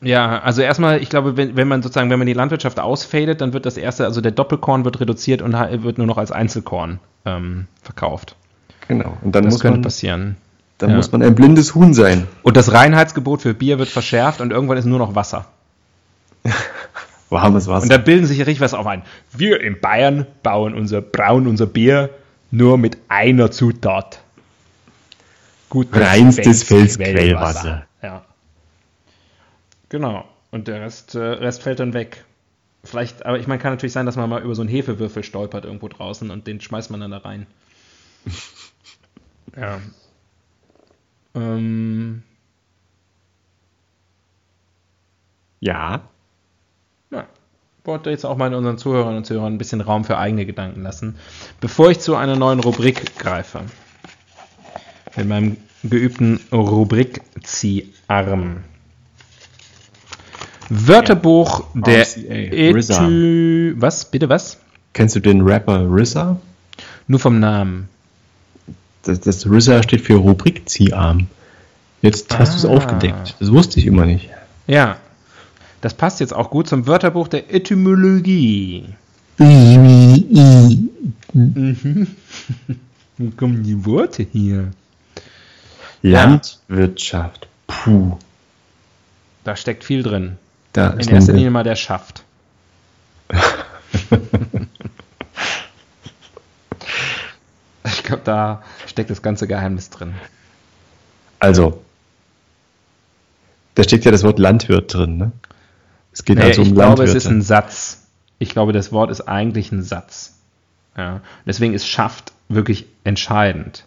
[0.00, 3.52] Ja, also erstmal, ich glaube, wenn, wenn man sozusagen, wenn man die Landwirtschaft ausfadet, dann
[3.52, 7.66] wird das erste, also der Doppelkorn wird reduziert und wird nur noch als Einzelkorn ähm,
[7.82, 8.36] verkauft.
[8.86, 9.18] Genau.
[9.22, 10.36] Und dann das muss könnte man, passieren.
[10.78, 10.96] Dann ja.
[10.96, 12.28] muss man ein blindes Huhn sein.
[12.44, 15.46] Und das Reinheitsgebot für Bier wird verschärft und irgendwann ist nur noch Wasser.
[17.30, 17.84] Warmes Wasser.
[17.84, 19.02] Und da bilden sich richtig was auf ein.
[19.32, 22.10] Wir in Bayern bauen unser, brauen unser Bier
[22.50, 24.20] nur mit einer Zutat.
[25.68, 27.86] Gutes Reinstes Felsquellwasser.
[28.02, 28.24] Ja.
[29.88, 30.24] Genau.
[30.50, 32.24] Und der Rest, äh, Rest fällt dann weg.
[32.84, 35.64] Vielleicht, aber ich meine, kann natürlich sein, dass man mal über so einen Hefewürfel stolpert
[35.64, 37.46] irgendwo draußen und den schmeißt man dann da rein.
[39.56, 39.80] ja.
[41.34, 42.22] Ähm.
[45.60, 45.96] Ja.
[45.96, 46.13] Ja.
[47.86, 51.16] Wollte jetzt auch mal unseren Zuhörern und Zuhörern ein bisschen Raum für eigene Gedanken lassen.
[51.60, 53.60] Bevor ich zu einer neuen Rubrik greife.
[55.16, 58.64] Mit meinem geübten Rubrik-Zieharm.
[60.70, 61.80] Wörterbuch ja.
[61.82, 63.74] der Etü...
[63.76, 64.10] Was?
[64.10, 64.60] Bitte was?
[64.94, 66.40] Kennst du den Rapper RZA?
[67.06, 67.90] Nur vom Namen.
[69.02, 71.26] Das, das RZA steht für Rubrik-Zieharm.
[72.00, 72.38] Jetzt ah.
[72.38, 73.36] hast du es aufgedeckt.
[73.40, 74.30] Das wusste ich immer nicht.
[74.66, 74.96] Ja.
[75.84, 78.86] Das passt jetzt auch gut zum Wörterbuch der Etymologie.
[81.34, 82.16] mhm.
[83.18, 84.70] Wo kommen die Worte hier?
[86.00, 87.48] Landwirtschaft.
[87.66, 88.16] Puh.
[89.44, 90.38] Da steckt viel drin.
[90.72, 92.24] Da In erster Linie mal der Schaft.
[97.84, 100.14] ich glaube, da steckt das ganze Geheimnis drin.
[101.40, 101.84] Also,
[103.74, 105.32] da steht ja das Wort Landwirt drin, ne?
[106.14, 108.06] Es geht nee, also um Ich glaube, es ist ein Satz.
[108.38, 110.38] Ich glaube, das Wort ist eigentlich ein Satz.
[110.96, 111.20] Ja.
[111.44, 113.84] Deswegen ist Schaft wirklich entscheidend.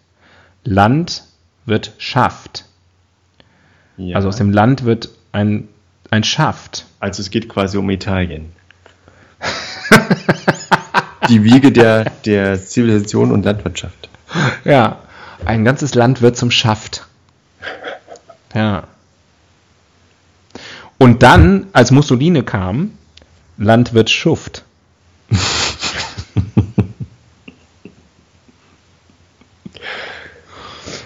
[0.63, 1.23] Land
[1.65, 2.65] wird Schaft.
[3.97, 4.17] Ja.
[4.17, 5.67] Also aus dem Land wird ein
[6.11, 6.85] ein Schaft.
[6.99, 8.51] Also es geht quasi um Italien.
[11.29, 14.09] Die Wiege der, der Zivilisation und Landwirtschaft.
[14.63, 14.99] Ja,
[15.45, 17.05] ein ganzes Land wird zum Schaft.
[18.53, 18.83] Ja.
[20.99, 22.91] Und dann, als Mussolini kam,
[23.57, 24.63] Land wird Schuft.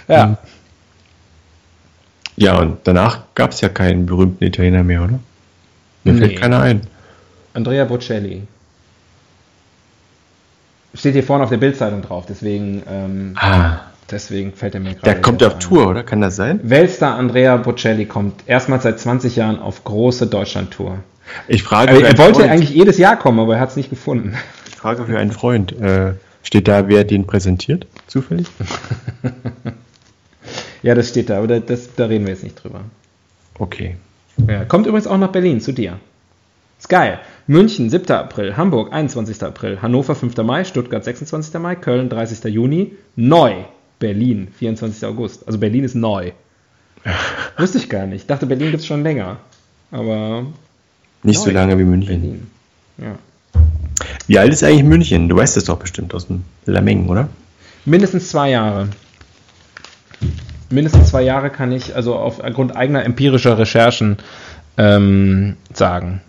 [0.08, 0.38] ja.
[2.36, 5.20] Ja, und danach gab es ja keinen berühmten Italiener mehr, oder?
[6.04, 6.20] Mir Nee.
[6.20, 6.82] fällt keiner ein.
[7.54, 8.44] Andrea Bocelli.
[10.94, 13.80] Steht hier vorne auf der Bildzeitung drauf, deswegen, ähm, Ah,
[14.12, 15.04] deswegen fällt er mir gerade.
[15.06, 15.60] der kommt auf ein.
[15.60, 16.04] Tour, oder?
[16.04, 16.60] Kann das sein?
[16.64, 20.98] Weltstar Andrea Bocelli kommt erstmals seit 20 Jahren auf große Deutschland-Tour.
[21.48, 23.76] Ich frage, Er, für er wollte Freund, eigentlich jedes Jahr kommen, aber er hat es
[23.76, 24.36] nicht gefunden.
[24.68, 25.72] ich frage für einen Freund.
[25.80, 27.88] Äh, steht da, wer den präsentiert?
[28.08, 28.48] Zufällig?
[30.84, 32.82] Ja, das steht da, aber da- das, da reden wir jetzt nicht drüber.
[33.60, 33.98] Okay.
[34.48, 36.00] Ja, kommt übrigens auch nach Berlin, zu dir.
[36.80, 37.20] Ist geil.
[37.46, 38.10] München, 7.
[38.12, 39.44] April, Hamburg, 21.
[39.44, 40.36] April, Hannover, 5.
[40.38, 41.54] Mai, Stuttgart, 26.
[41.62, 42.44] Mai, Köln, 30.
[42.46, 43.54] Juni, neu,
[44.02, 45.06] Berlin, 24.
[45.06, 45.48] August.
[45.48, 46.32] Also Berlin ist neu.
[47.58, 48.22] Wusste ich gar nicht.
[48.22, 49.38] Ich dachte, Berlin gibt es schon länger.
[49.92, 50.46] Aber
[51.24, 51.54] Nicht so Neu.
[51.54, 52.08] lange wie München.
[52.08, 52.48] Berlin.
[52.98, 53.16] Ja.
[54.28, 55.30] Wie alt ist eigentlich München?
[55.30, 57.30] Du weißt das doch bestimmt aus dem Lameng, oder?
[57.86, 58.90] Mindestens zwei Jahre.
[60.70, 64.18] Mindestens zwei Jahre kann ich also aufgrund eigener empirischer Recherchen
[64.78, 66.22] ähm, sagen.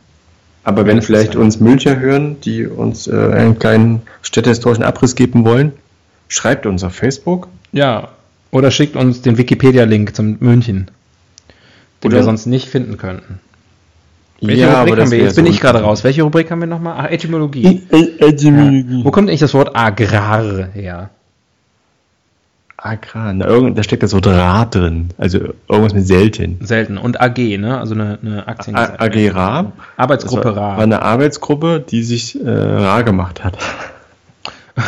[0.64, 5.72] Aber wenn vielleicht uns Münchner hören, die uns äh, einen kleinen städtehistorischen Abriss geben wollen,
[6.32, 7.48] schreibt uns auf Facebook.
[7.72, 8.08] Ja,
[8.50, 10.90] oder schickt uns den Wikipedia-Link zum München,
[12.02, 13.40] den Oder- wir sonst nicht finden könnten.
[14.40, 15.24] Welche Ja, Rubrik aber das haben wir?
[15.24, 16.02] Jetzt bin ich gerade raus.
[16.02, 16.96] Welche Rubrik haben wir nochmal?
[16.98, 17.82] Ach, Etymologie.
[17.92, 18.98] Ä- Etymologie.
[18.98, 19.04] Ja.
[19.04, 21.10] Wo kommt eigentlich das Wort Agrar her?
[22.76, 23.32] Agrar.
[23.32, 25.10] Na, irgend, da steckt das Wort Rat drin.
[25.16, 26.58] Also irgendwas mit selten.
[26.62, 26.98] Selten.
[26.98, 27.78] Und AG, ne?
[27.78, 28.74] Also eine, eine Aktien.
[28.74, 29.72] A- AG Ra.
[29.96, 30.76] Arbeitsgruppe war, Ra.
[30.76, 33.56] war eine Arbeitsgruppe, die sich äh, rar gemacht hat.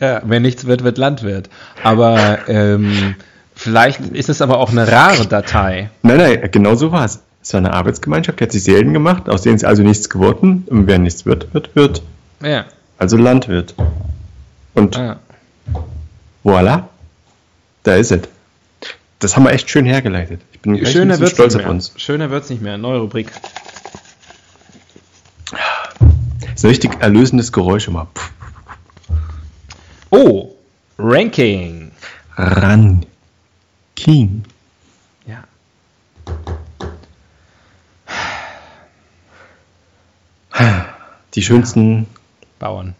[0.00, 1.48] Ja, wer nichts wird, wird Landwirt.
[1.82, 3.14] Aber ähm,
[3.54, 5.90] vielleicht ist es aber auch eine rare Datei.
[6.02, 7.20] Nein, nein, genau so war es.
[7.42, 10.64] Es war eine Arbeitsgemeinschaft, die hat sich selten gemacht, aus denen ist also nichts geworden.
[10.70, 12.02] Und wer nichts wird, wird, wird.
[12.40, 12.66] Ja.
[12.98, 13.74] Also Landwirt.
[14.74, 15.18] Und Ah.
[16.44, 16.84] voilà,
[17.82, 18.20] da ist es.
[19.18, 20.40] Das haben wir echt schön hergeleitet.
[20.52, 21.92] Ich bin echt Schöner wird's stolz auf uns.
[21.96, 22.78] Schöner wird's nicht mehr.
[22.78, 23.30] Neue Rubrik.
[25.50, 28.06] Das ist ein richtig erlösendes Geräusch immer.
[28.14, 28.30] Pff,
[30.14, 30.50] Oh,
[30.98, 31.90] Ranking.
[32.36, 33.06] ran.
[33.96, 34.44] King.
[35.26, 35.44] Ja.
[41.34, 42.06] Die schönsten,
[42.58, 42.94] Bauern.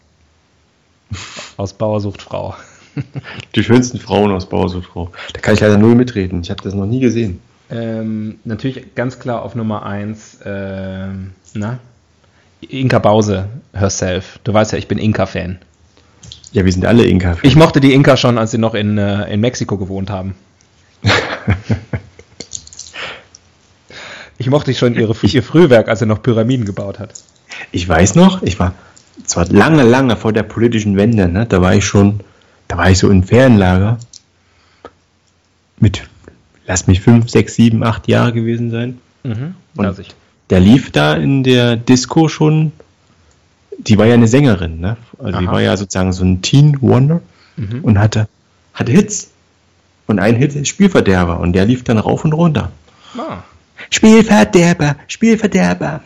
[1.59, 2.57] Aus Bauer sucht Frau.
[3.55, 5.13] die schönsten Frauen aus Bauersuchtfrau.
[5.35, 6.41] Da kann ich leider null mitreden.
[6.41, 7.41] Ich habe das noch nie gesehen.
[7.71, 11.79] Ähm, natürlich ganz klar auf Nummer 1, ähm, na?
[12.63, 14.39] Inka Bause herself.
[14.45, 15.59] Du weißt ja, ich bin Inka-Fan.
[16.53, 17.37] Ja, wir sind alle Inka.
[17.43, 20.35] Ich mochte die Inka schon, als sie noch in, äh, in Mexiko gewohnt haben.
[24.39, 27.13] Ich mochte schon ihre, ihr Frühwerk, als sie noch Pyramiden gebaut hat.
[27.71, 28.75] Ich weiß noch, ich war
[29.25, 32.21] zwar lange, lange vor der politischen Wende, ne, da war ich schon,
[32.67, 33.99] da war ich so in Ferienlager
[35.79, 36.03] mit,
[36.67, 38.99] lass mich fünf, sechs, sieben, acht Jahre gewesen sein.
[39.23, 39.55] Mhm.
[39.77, 40.09] Und- ich.
[40.51, 42.73] Der lief da in der Disco schon,
[43.87, 44.97] die war ja eine Sängerin, ne?
[45.19, 45.53] Also die Aha.
[45.53, 47.21] war ja sozusagen so ein Teen Wonder
[47.83, 48.29] und hatte,
[48.75, 49.31] hatte Hits.
[50.07, 52.73] Und ein Hit ist Spielverderber und der lief dann rauf und runter.
[53.17, 53.39] Ah.
[53.91, 56.03] Spielverderber, Spielverderber.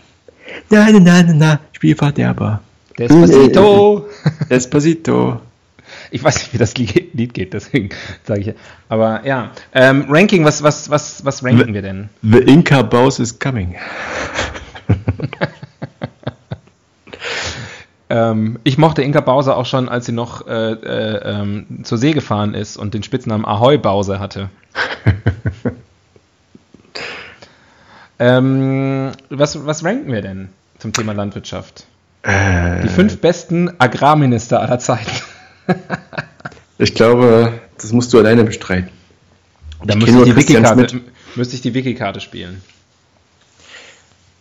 [0.71, 2.61] Na, na, na, na, na, Spielverderber.
[2.99, 4.09] Despacito.
[4.51, 5.41] Despacito.
[6.11, 7.91] Ich weiß nicht, wie das Lied geht, deswegen
[8.25, 8.55] sage ich.
[8.89, 12.09] Aber ja, ähm, Ranking, was, was, was, was ranken wir denn?
[12.23, 13.77] The Inca Boss is coming.
[18.17, 22.13] Ähm, ich mochte Inka Bause auch schon, als sie noch äh, äh, ähm, zur See
[22.13, 24.49] gefahren ist und den Spitznamen Ahoi Bause hatte.
[28.19, 30.49] ähm, was, was ranken wir denn
[30.79, 31.85] zum Thema Landwirtschaft?
[32.23, 35.11] Äh, Die fünf besten Agrarminister aller Zeiten.
[36.79, 38.89] ich glaube, das musst du alleine bestreiten.
[39.85, 41.01] Da Ich müsste ich, die Wiki-Karte,
[41.35, 42.63] müsste ich die Wiki-Karte spielen.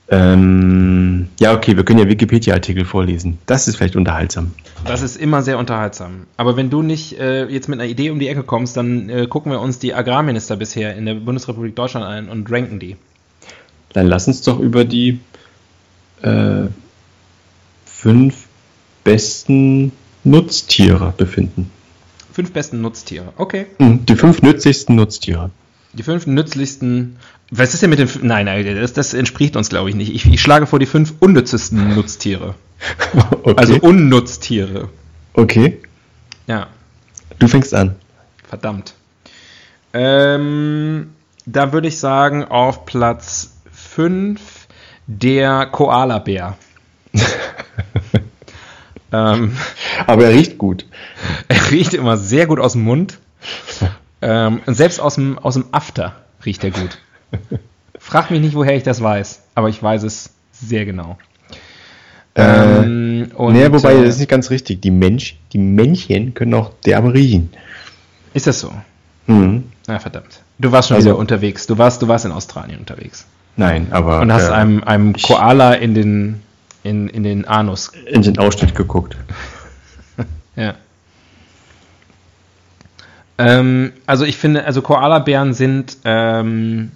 [0.08, 3.40] Ähm, ja, okay, wir können ja Wikipedia-Artikel vorlesen.
[3.48, 4.52] Das ist vielleicht unterhaltsam.
[4.86, 6.28] Das ist immer sehr unterhaltsam.
[6.38, 9.26] Aber wenn du nicht äh, jetzt mit einer Idee um die Ecke kommst, dann äh,
[9.28, 12.98] gucken wir uns die Agrarminister bisher in der Bundesrepublik Deutschland ein und ranken die.
[13.94, 15.20] Dann lass uns doch über die
[16.22, 16.66] äh,
[17.86, 18.46] fünf
[19.04, 19.92] besten
[20.24, 21.72] Nutztiere befinden.
[22.32, 23.34] Fünf besten Nutztiere.
[23.38, 23.68] Okay.
[23.80, 25.50] Hm, Die fünf nützlichsten Nutztiere.
[25.94, 27.16] Die fünf nützlichsten.
[27.52, 28.08] Was ist denn mit den.
[28.08, 30.14] fün- Nein, nein, das, das entspricht uns, glaube ich, nicht.
[30.14, 32.56] Ich, ich schlage vor die fünf unnützesten Nutztiere.
[33.44, 33.54] Okay.
[33.58, 34.90] Also Unnutztiere.
[35.34, 35.80] okay,
[36.48, 36.68] Ja,
[37.40, 37.96] du fängst an.
[38.48, 38.94] verdammt.
[39.94, 41.12] Ähm,
[41.46, 44.42] da würde ich sagen, auf Platz 5
[45.08, 46.58] der Koala-Bär.
[49.12, 49.56] ähm,
[50.08, 50.86] Aber er riecht gut.
[51.48, 53.20] er riecht immer sehr gut aus dem Mund.
[54.22, 56.98] Ähm, und selbst aus dem, aus dem After riecht er gut.
[58.00, 61.18] Frag mich nicht, woher ich das weiß, aber ich weiß es sehr genau.
[62.36, 64.82] Ähm, und, nee, wobei, äh, das ist nicht ganz richtig.
[64.82, 67.50] Die, Mensch, die Männchen können auch derbe riechen.
[68.34, 68.74] Ist das so?
[69.28, 69.64] Mhm.
[69.88, 70.42] Na verdammt.
[70.60, 71.66] Du warst schon also, wieder unterwegs.
[71.68, 73.26] Du warst, du warst in Australien unterwegs.
[73.58, 74.20] Nein, aber.
[74.20, 76.42] Und hast äh, einem, einem Koala in den,
[76.84, 77.92] in, in den Anus.
[78.06, 79.16] In den Ausschnitt geguckt.
[80.56, 80.76] ja.
[83.38, 86.92] Ähm, also ich finde, also Koalabären sind, ähm,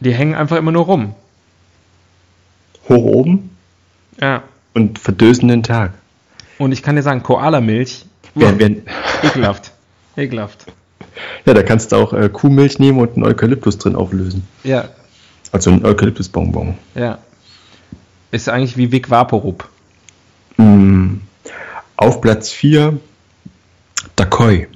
[0.00, 1.14] die hängen einfach immer nur rum.
[2.88, 3.56] Hoch oben?
[4.20, 4.42] Ja.
[4.74, 5.92] Und verdösen den Tag.
[6.58, 8.82] Und ich kann dir sagen, Koalamilch, werden,
[9.22, 9.72] ekelhaft.
[10.16, 10.66] Ekelhaft.
[11.46, 14.46] Ja, da kannst du auch äh, Kuhmilch nehmen und einen Eukalyptus drin auflösen.
[14.64, 14.88] Ja.
[15.52, 16.74] Also ein Eukalyptusbonbon.
[16.94, 17.18] Ja.
[18.30, 19.68] Ist eigentlich wie Vic Vaporub.
[20.56, 21.16] Mm.
[21.96, 22.98] Auf Platz 4
[24.16, 24.68] Dakoi.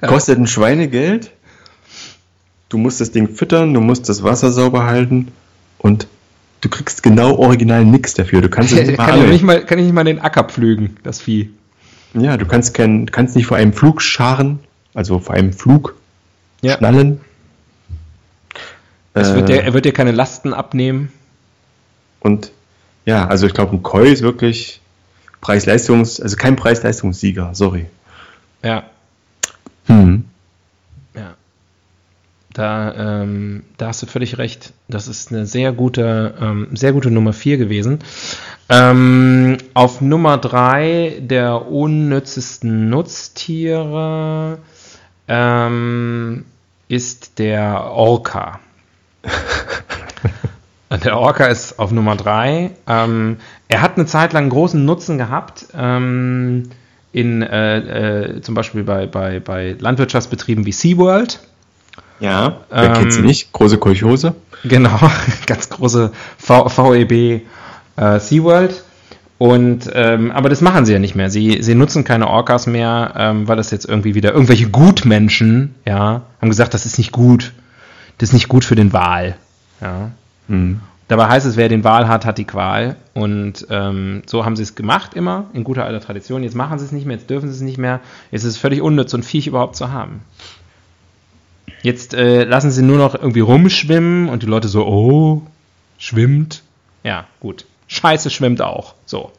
[0.00, 1.32] Kostet ein Schweinegeld.
[2.68, 5.28] Du musst das Ding füttern, du musst das Wasser sauber halten
[5.78, 6.06] und
[6.60, 8.42] du kriegst genau original nichts dafür.
[8.42, 11.20] Du kannst es kann, ich nicht mal, kann ich nicht mal den Acker pflügen, das
[11.20, 11.50] Vieh.
[12.14, 14.60] Ja, du kannst, kein, kannst nicht vor einem Flug scharen,
[14.94, 15.94] also vor einem Flug
[16.60, 16.76] ja.
[16.76, 17.20] schnallen.
[19.14, 21.12] Es wird dir, er wird dir keine Lasten abnehmen.
[22.20, 22.52] Und
[23.04, 24.80] ja, also ich glaube, ein Koi ist wirklich
[25.40, 27.86] Preis-Leistungs-, also kein Preis-Leistungssieger, sorry.
[28.62, 28.84] Ja.
[29.88, 30.24] Hm.
[31.14, 31.34] Ja.
[32.52, 34.72] Da, ähm, da hast du völlig recht.
[34.88, 37.98] Das ist eine sehr gute, ähm, sehr gute Nummer 4 gewesen.
[38.68, 44.58] Ähm, auf Nummer 3 der unnützesten Nutztiere
[45.26, 46.44] ähm,
[46.88, 48.60] ist der Orca.
[51.04, 52.70] der Orca ist auf Nummer 3.
[52.86, 53.36] Ähm,
[53.68, 55.66] er hat eine Zeit lang großen Nutzen gehabt.
[55.74, 56.70] Ähm,
[57.12, 61.40] in äh, äh, zum Beispiel bei, bei, bei Landwirtschaftsbetrieben wie SeaWorld.
[62.20, 63.52] Ja, wer ähm, kennt sie nicht?
[63.52, 64.34] Große Kolchose.
[64.64, 64.98] Genau,
[65.46, 67.42] ganz große v VEB
[67.96, 68.82] äh, SeaWorld.
[69.38, 71.30] Und ähm, aber das machen sie ja nicht mehr.
[71.30, 76.22] Sie, sie nutzen keine Orcas mehr, ähm, weil das jetzt irgendwie wieder irgendwelche Gutmenschen, ja,
[76.40, 77.52] haben gesagt, das ist nicht gut.
[78.18, 79.36] Das ist nicht gut für den Wal.
[79.80, 80.10] Ja.
[80.48, 80.80] Mhm.
[81.08, 82.96] Dabei heißt es, wer den Wal hat, hat die Qual.
[83.14, 86.42] Und ähm, so haben sie es gemacht immer, in guter alter Tradition.
[86.42, 88.00] Jetzt machen sie es nicht mehr, jetzt dürfen sie es nicht mehr.
[88.30, 90.20] Jetzt ist es völlig unnütz, so ein Viech überhaupt zu haben.
[91.82, 95.42] Jetzt äh, lassen sie nur noch irgendwie rumschwimmen und die Leute so, oh,
[95.96, 96.62] schwimmt.
[97.04, 97.64] Ja, gut.
[97.86, 98.94] Scheiße schwimmt auch.
[99.06, 99.32] So.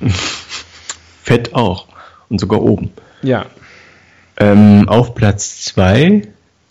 [1.22, 1.88] Fett auch.
[2.28, 2.92] Und sogar oben.
[3.22, 3.46] Ja.
[4.36, 6.22] Ähm, auf Platz 2,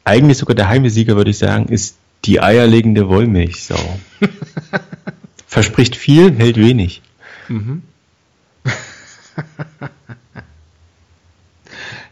[0.05, 3.99] eigentlich sogar der Heimesieger, würde ich sagen, ist die eierlegende Wollmilchsau.
[5.47, 7.01] Verspricht viel, hält wenig.
[7.47, 7.83] Mhm.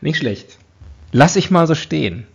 [0.02, 0.58] Nicht schlecht.
[1.12, 2.28] Lass ich mal so stehen.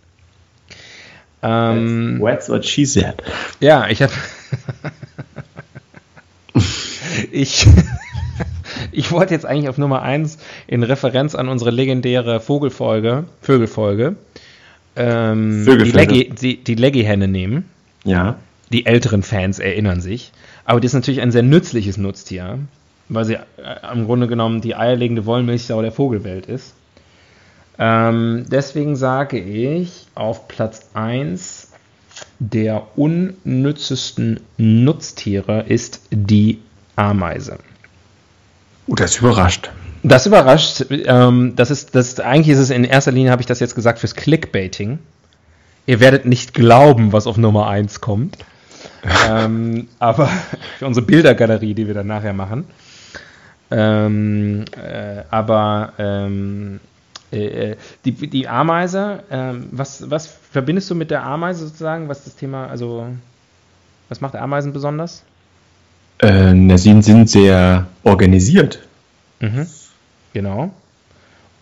[1.41, 3.15] Ähm, That's what she said.
[3.59, 4.13] Ja, ich habe.
[7.31, 7.67] ich.
[8.91, 14.15] ich wollte jetzt eigentlich auf Nummer 1 in Referenz an unsere legendäre Vogelfolge, Vögelfolge,
[14.95, 17.65] ähm, die, Leggy, die, die Leggy-Henne nehmen.
[18.03, 18.37] Ja.
[18.71, 20.31] Die älteren Fans erinnern sich.
[20.65, 22.59] Aber die ist natürlich ein sehr nützliches Nutztier,
[23.09, 23.39] weil sie äh,
[23.91, 26.73] im Grunde genommen die eierlegende Wollmilchsau der Vogelwelt ist.
[27.79, 31.69] Ähm, deswegen sage ich auf Platz 1
[32.39, 36.59] der unnützesten Nutztiere ist die
[36.95, 37.59] Ameise.
[38.87, 39.71] Oh, das überrascht.
[40.03, 40.85] Das überrascht.
[40.89, 43.99] Ähm, das ist, das eigentlich ist es in erster Linie, habe ich das jetzt gesagt,
[43.99, 44.99] fürs Clickbaiting.
[45.85, 48.37] Ihr werdet nicht glauben, was auf Nummer 1 kommt.
[49.29, 50.27] ähm, aber
[50.79, 52.65] für unsere Bildergalerie, die wir dann nachher machen.
[53.69, 56.79] Ähm, äh, aber ähm,
[57.31, 62.09] äh, die, die Ameise, äh, was, was verbindest du mit der Ameise sozusagen?
[62.09, 63.07] Was das Thema, also
[64.09, 65.23] was macht Ameisen besonders?
[66.19, 68.79] Äh, na, sie sind sehr organisiert.
[69.39, 69.67] Mhm.
[70.33, 70.71] Genau.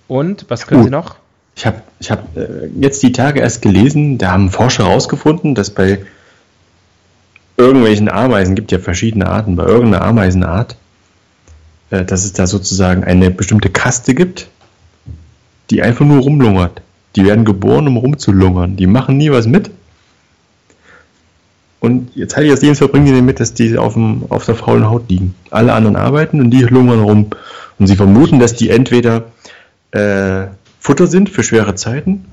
[0.08, 1.16] Und was können Sie noch?
[1.56, 5.70] Ich habe ich hab, äh, jetzt die Tage erst gelesen, da haben Forscher herausgefunden, dass
[5.70, 6.00] bei
[7.58, 10.78] irgendwelchen Ameisen, gibt ja verschiedene Arten, bei irgendeiner Ameisenart,
[11.90, 14.48] äh, dass es da sozusagen eine bestimmte Kaste gibt,
[15.70, 16.82] die einfach nur rumlungert.
[17.15, 18.78] Die werden geboren, um rumzulungern.
[18.78, 19.72] Die machen nie was mit.
[21.80, 24.90] Und jetzt Teil ihres Lebens verbringen die damit, dass die auf, dem, auf der faulen
[24.90, 25.36] Haut liegen.
[25.50, 27.27] Alle anderen arbeiten und die lungern rum.
[27.77, 29.23] Und sie vermuten, dass die entweder
[29.92, 30.48] äh,
[30.80, 32.25] Futter sind für schwere Zeiten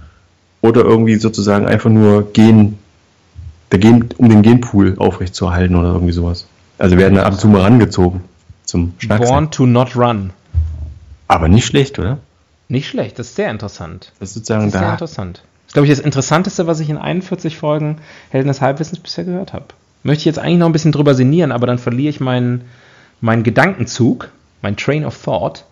[0.63, 2.79] oder irgendwie sozusagen einfach nur gehen,
[3.71, 6.47] der Gen, um den Genpool aufrechtzuerhalten oder irgendwie sowas.
[6.79, 8.23] Also werden da ab und zu mal rangezogen
[8.65, 9.29] zum Schnacksen.
[9.29, 10.31] Born to not run.
[11.29, 12.19] Aber nicht schlecht, oder?
[12.69, 14.13] Nicht schlecht, das ist sehr interessant.
[14.19, 14.93] Das ist sozusagen Das ist sehr da.
[14.93, 15.43] interessant.
[15.67, 17.99] Das ist, glaube ich, das Interessanteste, was ich in 41 Folgen
[18.31, 19.67] Helden des Halbwissens bisher gehört habe.
[20.05, 22.63] Möchte ich jetzt eigentlich noch ein bisschen drüber sinnieren, aber dann verliere ich meinen,
[23.21, 24.31] meinen Gedankenzug,
[24.63, 25.65] mein Train of Thought,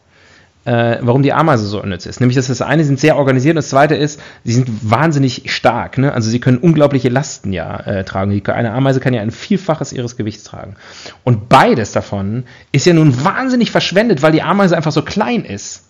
[0.65, 2.21] äh, warum die Ameise so unnütz ist.
[2.21, 5.99] Nämlich, dass das eine, sind sehr organisiert und das zweite ist, sie sind wahnsinnig stark.
[5.99, 6.13] Ne?
[6.13, 8.43] Also sie können unglaubliche Lasten ja äh, tragen.
[8.47, 10.77] Eine Ameise kann ja ein Vielfaches ihres Gewichts tragen.
[11.23, 15.85] Und beides davon ist ja nun wahnsinnig verschwendet, weil die Ameise einfach so klein ist.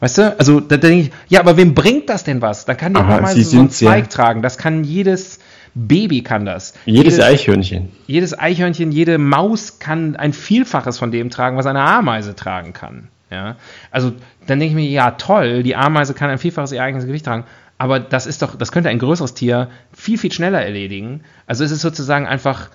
[0.00, 0.38] Weißt du?
[0.38, 2.64] Also da denke ich, ja, aber wem bringt das denn was?
[2.64, 4.42] Da kann die sie so einen sehr- Zweig tragen.
[4.42, 5.40] Das kann jedes
[5.74, 6.74] Baby kann das.
[6.86, 7.88] Jedes Jede- Eichhörnchen.
[8.06, 13.08] jedes Eichhörnchen, jede Maus kann ein Vielfaches von dem tragen, was eine Ameise tragen kann.
[13.30, 13.56] Ja?
[13.90, 14.12] Also
[14.46, 17.44] dann denke ich mir, ja toll, die Ameise kann ein Vielfaches ihr eigenes Gewicht tragen,
[17.76, 21.22] aber das ist doch, das könnte ein größeres Tier viel, viel schneller erledigen.
[21.46, 22.70] Also es ist sozusagen einfach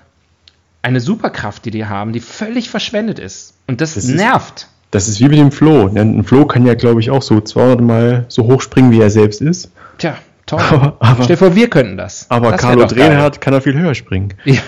[0.81, 3.55] eine Superkraft, die die haben, die völlig verschwendet ist.
[3.67, 4.67] Und das, Das ist- nervt.
[4.93, 5.87] Das ist wie mit dem Floh.
[5.89, 6.01] ne?
[6.01, 9.09] Ein Floh kann ja, glaube ich, auch so 200 Mal so hoch springen, wie er
[9.09, 9.71] selbst ist.
[9.97, 10.59] Tja, toll.
[10.69, 12.27] Aber- aber- Stell dir vor, wir könnten das.
[12.29, 12.85] Aber das Carlo.
[12.85, 14.35] Drehnhardt kann er viel höher springen.
[14.45, 14.61] Ja.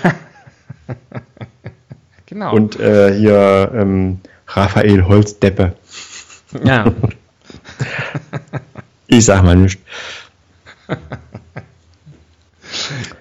[2.25, 2.53] genau.
[2.55, 5.73] Und äh, hier ähm, Raphael Holzdeppe.
[6.63, 6.85] ja.
[9.07, 9.79] Ich sag mal nicht.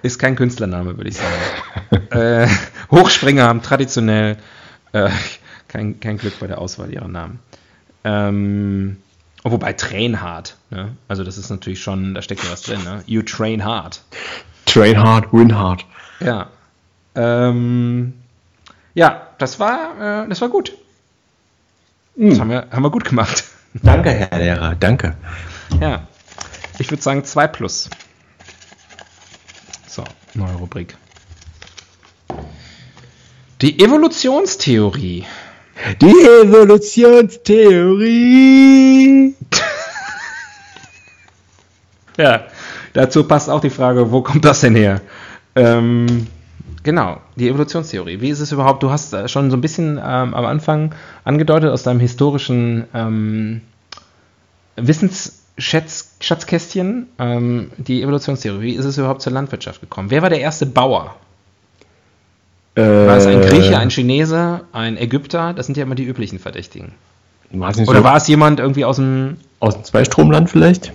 [0.01, 2.07] Ist kein Künstlername, würde ich sagen.
[2.11, 2.47] äh,
[2.91, 4.37] Hochspringer haben traditionell
[4.93, 5.09] äh,
[5.75, 7.39] kein, kein Glück bei der Auswahl ihrer Namen.
[8.05, 8.97] Ähm,
[9.43, 10.55] wobei Train hard.
[10.69, 10.95] Ne?
[11.07, 12.83] Also das ist natürlich schon, da steckt ja was drin.
[12.83, 13.03] Ne?
[13.05, 14.01] You train hard.
[14.65, 15.85] Train hard, win hard.
[16.21, 16.47] Ja.
[17.15, 18.13] Ähm,
[18.93, 20.73] ja, das war, äh, das war gut.
[22.15, 23.43] Das haben wir, haben wir gut gemacht.
[23.83, 25.15] Danke, Herr Lehrer, danke.
[25.81, 26.07] Ja.
[26.79, 27.89] Ich würde sagen 2 plus.
[29.87, 30.95] So, neue Rubrik.
[33.61, 35.25] Die Evolutionstheorie.
[36.01, 39.35] Die Evolutionstheorie.
[42.17, 42.45] Ja,
[42.93, 45.01] dazu passt auch die Frage, wo kommt das denn her?
[45.53, 46.27] Ähm,
[46.81, 48.21] genau, die Evolutionstheorie.
[48.21, 48.81] Wie ist es überhaupt?
[48.83, 50.95] Du hast äh, schon so ein bisschen ähm, am Anfang
[51.25, 53.59] angedeutet aus deinem historischen ähm,
[54.77, 58.61] Wissensschatzkästchen ähm, die Evolutionstheorie.
[58.61, 60.09] Wie ist es überhaupt zur Landwirtschaft gekommen?
[60.09, 61.17] Wer war der erste Bauer?
[62.75, 65.53] War es ein Grieche, ein Chinese, ein Ägypter?
[65.53, 66.91] Das sind ja immer die üblichen Verdächtigen.
[67.51, 69.37] War Oder so war es jemand irgendwie aus dem.
[69.59, 70.91] aus dem Zweistromland vielleicht?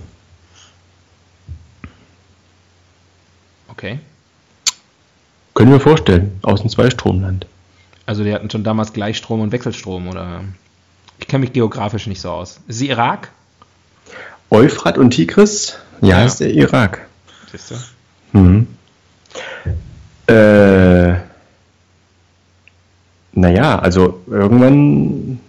[3.69, 3.99] Okay.
[5.55, 7.47] Können wir vorstellen, aus dem Zweistromland.
[8.07, 10.43] Also die hatten schon damals Gleichstrom und Wechselstrom oder.
[11.19, 12.61] Ich kenne mich geografisch nicht so aus.
[12.67, 13.31] Ist sie Irak?
[14.51, 15.79] Euphrat und Tigris?
[16.01, 16.25] Ja, Ja.
[16.25, 17.07] ist der Irak.
[17.53, 18.39] Siehst du?
[18.39, 18.67] Mhm.
[20.27, 21.20] Äh,
[23.41, 25.41] naja, also irgendwann,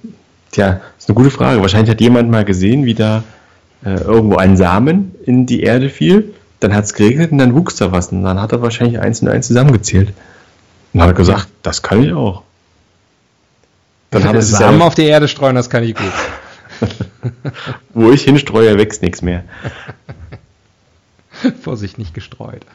[0.51, 1.61] tja, ist eine gute Frage.
[1.61, 3.23] Wahrscheinlich hat jemand mal gesehen, wie da
[3.83, 7.75] äh, irgendwo ein Samen in die Erde fiel, dann hat es geregnet und dann wuchs
[7.75, 8.11] da was.
[8.11, 10.13] Und dann hat er wahrscheinlich eins und eins zusammengezählt.
[10.93, 12.43] Und hat gesagt, das kann ich auch.
[14.11, 16.11] Dann hat er Samen selber- auf die Erde streuen, das kann ich gut.
[17.93, 19.43] wo ich hinstreue, wächst nichts mehr.
[21.61, 22.65] Vorsicht, nicht gestreut.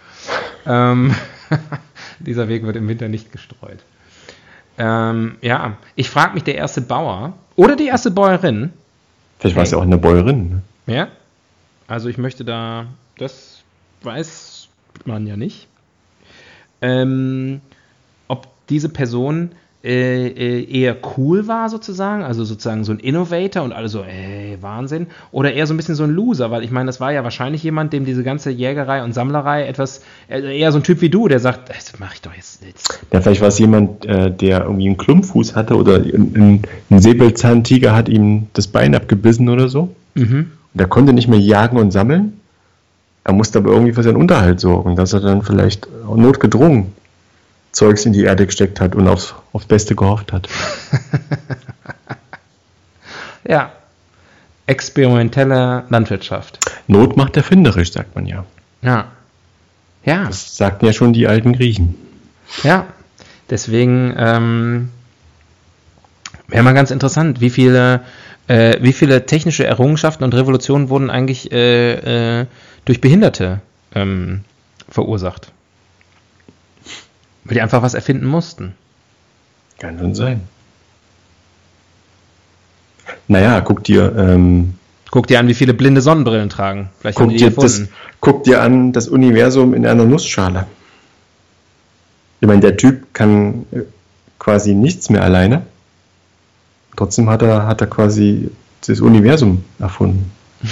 [0.65, 1.15] Ähm,
[2.19, 3.79] dieser Weg wird im Winter nicht gestreut.
[4.79, 8.73] Ähm, ja, ich frage mich, der erste Bauer oder die erste Bäuerin,
[9.39, 10.63] Vielleicht war es ja auch eine Bäuerin.
[10.87, 10.95] Ne?
[10.95, 11.09] ja,
[11.87, 12.87] also ich möchte da,
[13.19, 13.63] das
[14.03, 14.69] weiß
[15.05, 15.69] man ja nicht,
[16.81, 17.61] ähm,
[18.29, 19.53] ob diese Person
[19.87, 24.59] äh, äh, eher cool war sozusagen, also sozusagen so ein Innovator und alle so, ey,
[24.61, 27.23] Wahnsinn, oder eher so ein bisschen so ein Loser, weil ich meine, das war ja
[27.23, 31.09] wahrscheinlich jemand, dem diese ganze Jägerei und Sammlerei etwas, äh, eher so ein Typ wie
[31.09, 32.99] du, der sagt, "Ey, das mache ich doch jetzt, jetzt.
[33.13, 37.95] Ja, vielleicht war es jemand, äh, der irgendwie einen Klumpfuß hatte oder ein, ein, Säbelzahntiger
[37.95, 39.95] hat ihm das Bein abgebissen oder so.
[40.15, 40.51] Mhm.
[40.75, 42.41] Und er konnte nicht mehr jagen und sammeln.
[43.23, 46.93] Er musste aber irgendwie für seinen Unterhalt sorgen, dass er dann vielleicht notgedrungen
[47.77, 50.49] Zeugs in die Erde gesteckt hat und aufs, aufs Beste gehofft hat.
[53.49, 53.73] Ja.
[54.67, 56.59] Experimentelle Landwirtschaft.
[56.89, 58.45] Not macht erfinderisch, sagt man ja.
[58.83, 59.13] Ja.
[60.05, 60.25] Ja.
[60.25, 61.95] Das sagten ja schon die alten Griechen.
[62.65, 62.87] Ja,
[63.49, 64.91] deswegen ähm,
[66.49, 68.01] wäre mal ganz interessant, wie viele,
[68.49, 72.47] äh, wie viele technische Errungenschaften und Revolutionen wurden eigentlich äh, äh,
[72.85, 73.61] durch Behinderte
[73.95, 74.43] ähm,
[74.89, 75.53] verursacht.
[77.47, 78.75] Weil die einfach was erfinden mussten.
[79.79, 80.43] Kann schon sein.
[83.29, 84.75] Naja, guck dir, ähm,
[85.11, 86.91] Guck dir an, wie viele blinde Sonnenbrillen tragen.
[86.99, 87.85] Vielleicht guck, dir das,
[88.21, 90.67] guck dir an das Universum in einer Nussschale.
[92.41, 93.83] Ich meine, der Typ kann äh,
[94.39, 95.63] quasi nichts mehr alleine.
[96.97, 98.51] Trotzdem hat er, hat er quasi
[98.87, 100.31] das Universum erfunden.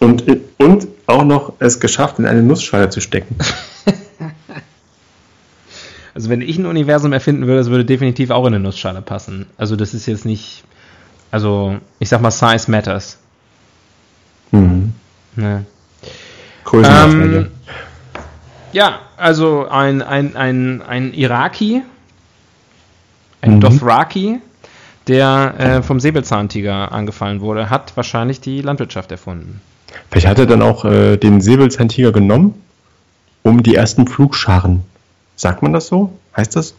[0.00, 0.24] und,
[0.58, 3.36] und auch noch es geschafft, in eine Nussschale zu stecken.
[6.16, 9.44] Also wenn ich ein Universum erfinden würde, das würde definitiv auch in eine Nussschale passen.
[9.58, 10.64] Also das ist jetzt nicht,
[11.30, 13.18] also ich sag mal, Size matters.
[14.50, 14.94] Mhm.
[15.34, 15.66] Ne.
[16.64, 17.36] Größenmaßregel.
[17.36, 17.46] Ähm,
[18.72, 21.82] ja, also ein, ein, ein, ein Iraki,
[23.42, 23.60] ein Mhm.
[23.60, 24.38] Dothraki,
[25.08, 29.60] der äh, vom Säbelzahntiger angefallen wurde, hat wahrscheinlich die Landwirtschaft erfunden.
[30.10, 32.54] Vielleicht hat er dann auch äh, den Säbelzahntiger genommen,
[33.42, 34.82] um die ersten Flugscharen.
[35.36, 36.10] Sagt man das so?
[36.36, 36.74] Heißt das?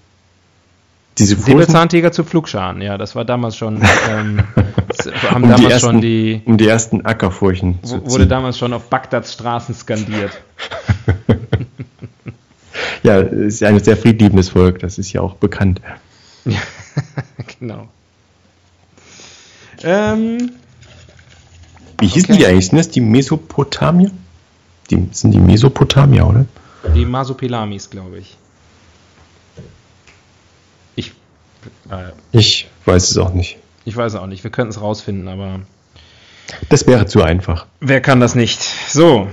[1.17, 4.43] Diese Säbelzahntiger zu Pflugscharen, ja, das war damals schon, ähm,
[5.31, 8.29] haben um die, damals ersten, schon die, um die ersten Ackerfurchen zu wurde ziehen.
[8.29, 10.31] damals schon auf Bagdads Straßen skandiert.
[13.03, 15.81] Ja, ist ja ein sehr friedliebendes Volk, das ist ja auch bekannt.
[17.59, 17.87] genau.
[19.83, 20.51] Ähm,
[21.99, 22.39] Wie hießen Okay.
[22.39, 22.67] die eigentlich?
[22.67, 24.11] Sind das die Mesopotamier?
[24.89, 26.45] Die sind die Mesopotamier, oder?
[26.95, 28.17] die Masopelamis, glaube.
[28.17, 28.37] Ich,
[31.89, 33.57] äh, Ich weiß es auch nicht.
[33.85, 35.61] ich weiß auch nicht, wir könnten es rausfinden, aber
[36.69, 37.65] Das wäre zu einfach.
[37.79, 38.61] wer kann das nicht?
[38.89, 39.27] So.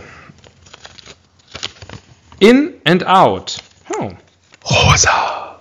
[2.40, 3.58] In and out.
[3.98, 4.10] Oh.
[4.64, 5.60] Rosa,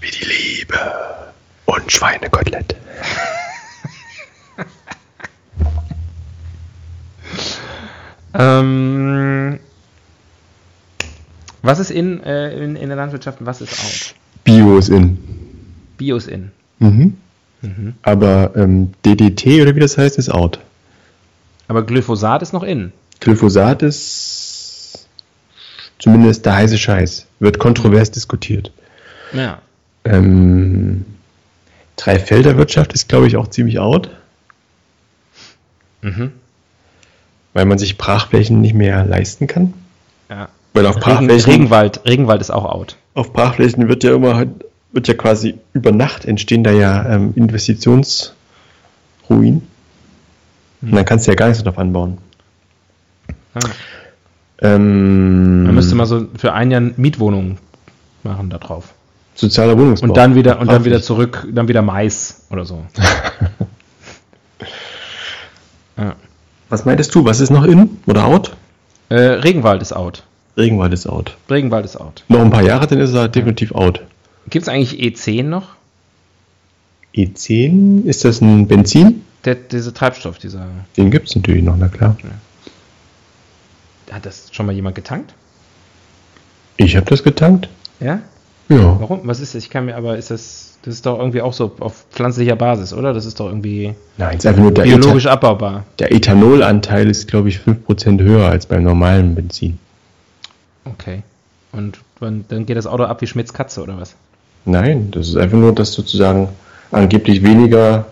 [0.00, 1.32] wie die Liebe
[1.66, 2.76] und Schweinekotelett.
[8.32, 9.58] Ähm,
[11.62, 14.14] was ist in, äh, in, in der Landwirtschaft und was ist out?
[14.44, 15.18] Bio ist in.
[16.00, 16.50] Bio ist in.
[16.78, 17.16] Mhm.
[18.02, 20.58] Aber ähm, DDT oder wie das heißt, ist out.
[21.68, 22.92] Aber Glyphosat ist noch in.
[23.20, 25.06] Glyphosat ist
[25.98, 27.26] zumindest der heiße Scheiß.
[27.38, 28.72] Wird kontrovers diskutiert.
[29.34, 29.60] Ja.
[30.04, 31.04] Ähm,
[31.96, 34.08] Dreifelderwirtschaft ist, glaube ich, auch ziemlich out,
[36.00, 36.32] Mhm.
[37.52, 39.74] weil man sich Brachflächen nicht mehr leisten kann.
[40.30, 40.48] ja.
[40.72, 42.96] Weil auf Regen, Brachflächen, Regenwald, Regenwald ist auch out.
[43.14, 44.46] auf Brachflächen wird ja immer
[44.92, 48.34] wird ja quasi über Nacht entstehen da ja ähm, Investitionsruinen.
[49.28, 52.18] Und dann kannst du ja gar nichts drauf anbauen.
[53.54, 53.60] Ja.
[54.62, 57.58] Ähm, Man müsste mal so für ein Jahr Mietwohnungen
[58.22, 58.92] machen da drauf.
[59.34, 60.08] sozialer Wohnungsbau.
[60.08, 62.84] Und dann wieder und dann wieder zurück, dann wieder Mais oder so.
[65.96, 66.14] ja.
[66.68, 67.24] Was meintest du?
[67.24, 68.56] Was ist noch in oder out?
[69.08, 70.24] äh, Regenwald ist out.
[70.56, 71.36] Regenwald ist out.
[71.50, 72.24] Regenwald ist out.
[72.28, 74.02] Noch ein paar Jahre, dann ist er definitiv out.
[74.48, 75.68] Gibt es eigentlich E10 noch?
[77.14, 79.24] E10, ist das ein Benzin?
[79.44, 80.66] Der, dieser Treibstoff, dieser.
[80.96, 82.16] Den gibt es natürlich noch, na klar.
[84.10, 85.34] Hat das schon mal jemand getankt?
[86.76, 87.68] Ich habe das getankt.
[88.00, 88.20] Ja?
[88.68, 89.00] Ja.
[89.00, 89.20] Warum?
[89.24, 89.64] Was ist das?
[89.64, 90.66] Ich kann mir, aber ist das.
[90.82, 93.12] Das ist doch irgendwie auch so auf pflanzlicher Basis, oder?
[93.12, 95.84] Das ist doch irgendwie Nein, ist einfach nur der, biologisch Ethan abbaubar.
[95.98, 99.78] der Ethanolanteil ist, glaube ich, 5% höher als beim normalen Benzin.
[100.86, 101.22] Okay.
[101.72, 104.14] Und wann, dann geht das Auto ab wie Schmidts Katze, oder was?
[104.64, 106.48] Nein, das ist einfach nur, dass sozusagen
[106.90, 108.06] angeblich weniger,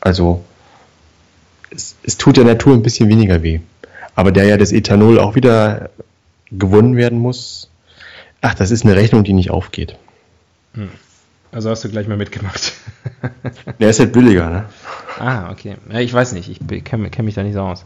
[0.00, 0.44] also
[1.70, 3.60] es, es tut der Natur ein bisschen weniger weh.
[4.14, 5.90] Aber da ja das Ethanol auch wieder
[6.50, 7.70] gewonnen werden muss,
[8.40, 9.96] ach, das ist eine Rechnung, die nicht aufgeht.
[11.52, 12.72] Also hast du gleich mal mitgemacht.
[13.80, 14.64] Der ist halt billiger, ne?
[15.18, 15.76] ah, okay.
[15.92, 17.84] Ja, ich weiß nicht, ich kenne kenn mich da nicht so aus.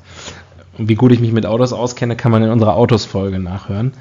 [0.77, 3.93] Und wie gut ich mich mit Autos auskenne, kann man in unserer Autos-Folge nachhören.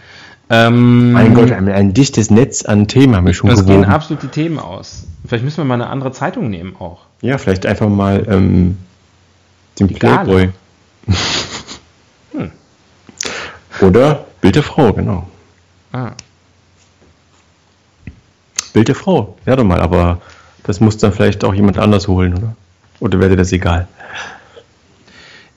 [0.56, 4.22] Ähm, Mein Gott, ein, ein dichtes Netz an Themen haben wir schon Das gehen absolut
[4.22, 5.08] die Themen aus.
[5.26, 7.00] Vielleicht müssen wir mal eine andere Zeitung nehmen auch.
[7.22, 8.78] Ja, vielleicht einfach mal ähm,
[9.80, 9.96] den Die.
[9.96, 10.50] Playboy.
[12.34, 12.52] Hm.
[13.82, 15.28] Oder Bild der Frau, genau.
[15.92, 16.12] Ah.
[18.74, 20.22] Bild der Frau, ja doch mal, aber
[20.64, 22.56] das muss dann vielleicht auch jemand anders holen, oder?
[23.00, 23.88] Oder wäre dir das egal?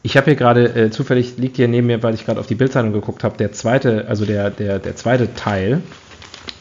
[0.06, 2.54] Ich habe hier gerade, äh, zufällig liegt hier neben mir, weil ich gerade auf die
[2.54, 5.82] Bildzeitung geguckt habe, der zweite, also der, der, der zweite Teil,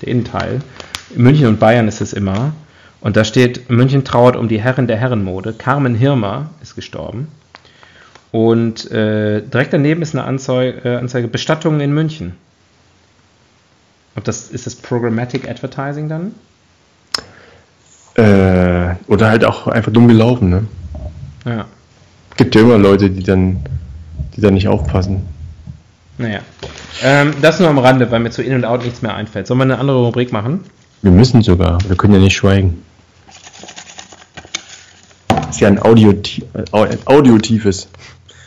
[0.01, 0.61] der Innenteil.
[1.15, 2.53] In München und Bayern ist es immer.
[3.01, 5.53] Und da steht, München trauert um die Herrin der Herrenmode.
[5.53, 7.27] Carmen Hirmer ist gestorben.
[8.31, 12.33] Und äh, direkt daneben ist eine Anzeige, äh, Anzeige Bestattungen in München.
[14.15, 16.33] Ob das, ist das Programmatic Advertising dann?
[18.15, 20.65] Äh, oder halt auch einfach dumm gelaufen, ne?
[21.45, 21.65] Ja.
[22.37, 23.59] Gibt ja immer Leute, die dann,
[24.35, 25.23] die dann nicht aufpassen.
[26.17, 26.39] Naja.
[27.03, 29.47] Ähm, das nur am Rande, weil mir zu In und Out nichts mehr einfällt.
[29.47, 30.61] Sollen wir eine andere Rubrik machen?
[31.01, 32.81] Wir müssen sogar, wir können ja nicht schweigen.
[35.49, 37.87] Ist ja ein, Audioti äh, ein audiotives,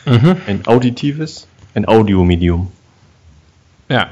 [0.05, 0.37] Mhm.
[0.47, 2.71] ein auditives, ein Audiomedium.
[3.89, 4.07] Ja.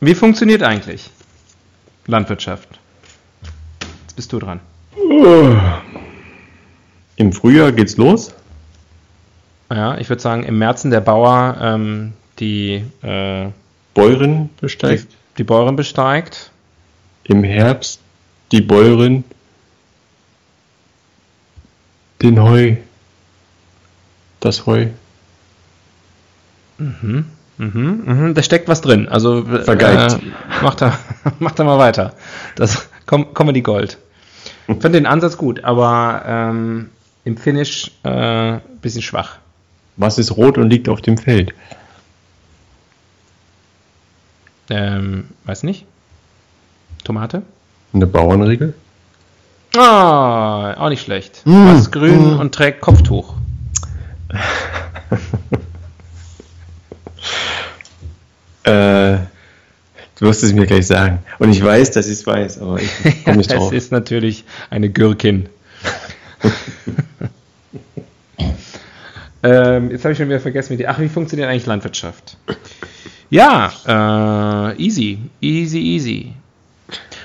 [0.00, 1.10] Wie funktioniert eigentlich
[2.06, 2.68] Landwirtschaft?
[4.02, 4.60] Jetzt bist du dran.
[7.16, 8.34] Im Frühjahr geht's los.
[9.74, 13.48] Ja, ich würde sagen, im Märzen der Bauer ähm, die, äh,
[13.92, 15.08] Bäuerin besteigt.
[15.10, 16.52] die, die Bäuerin besteigt.
[17.24, 18.00] Im Herbst
[18.52, 19.24] die Bäuerin
[22.22, 22.76] den Heu.
[24.38, 24.86] Das Heu.
[26.78, 27.24] Mhm,
[27.56, 29.08] mhm, da steckt was drin.
[29.08, 30.20] Also äh, Vergeigt.
[30.62, 30.98] macht da,
[31.40, 32.14] macht da mal weiter.
[32.54, 33.98] Das Com Comedy Gold.
[34.66, 36.88] Ich finde den Ansatz gut, aber ähm,
[37.24, 39.38] im Finish äh, bisschen schwach.
[39.96, 41.54] Was ist rot und liegt auf dem Feld?
[44.70, 45.86] Ähm, weiß nicht.
[47.04, 47.42] Tomate?
[47.92, 48.74] Eine Bauernregel?
[49.76, 51.42] Ah, auch nicht schlecht.
[51.44, 52.40] Mm, Was ist grün mm.
[52.40, 53.34] und trägt Kopftuch?
[58.64, 59.18] Äh,
[60.16, 61.18] du wirst es mir gleich sagen.
[61.38, 63.72] Und ich weiß, dass ich es weiß, aber ich komme nicht Es drauf.
[63.72, 65.50] ist natürlich eine Gürkin.
[69.44, 70.88] ähm, jetzt habe ich schon wieder vergessen, wie die.
[70.88, 72.36] Ach, wie funktioniert eigentlich Landwirtschaft?
[73.30, 76.32] Ja, äh, easy, easy, easy.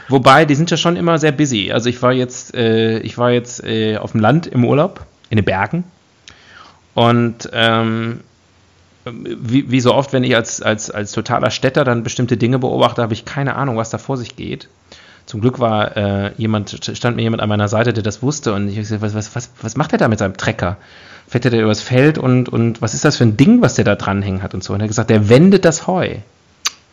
[0.08, 1.72] Wobei, die sind ja schon immer sehr busy.
[1.72, 5.38] Also ich war jetzt, äh, ich war jetzt äh, auf dem Land im Urlaub, in
[5.38, 5.84] den Bergen.
[6.96, 8.22] Und ähm,
[9.06, 13.02] wie, wie so oft, wenn ich als, als, als totaler Städter dann bestimmte Dinge beobachte,
[13.02, 14.68] habe ich keine Ahnung, was da vor sich geht.
[15.26, 18.68] Zum Glück war äh, jemand, stand mir jemand an meiner Seite, der das wusste und
[18.68, 20.78] ich habe gesagt, was, was, was, was macht er da mit seinem Trecker?
[21.30, 23.86] Fährt er da übers Feld und, und was ist das für ein Ding, was der
[23.86, 24.74] da dranhängen hat und so?
[24.74, 26.16] Und er hat gesagt, der wendet das Heu.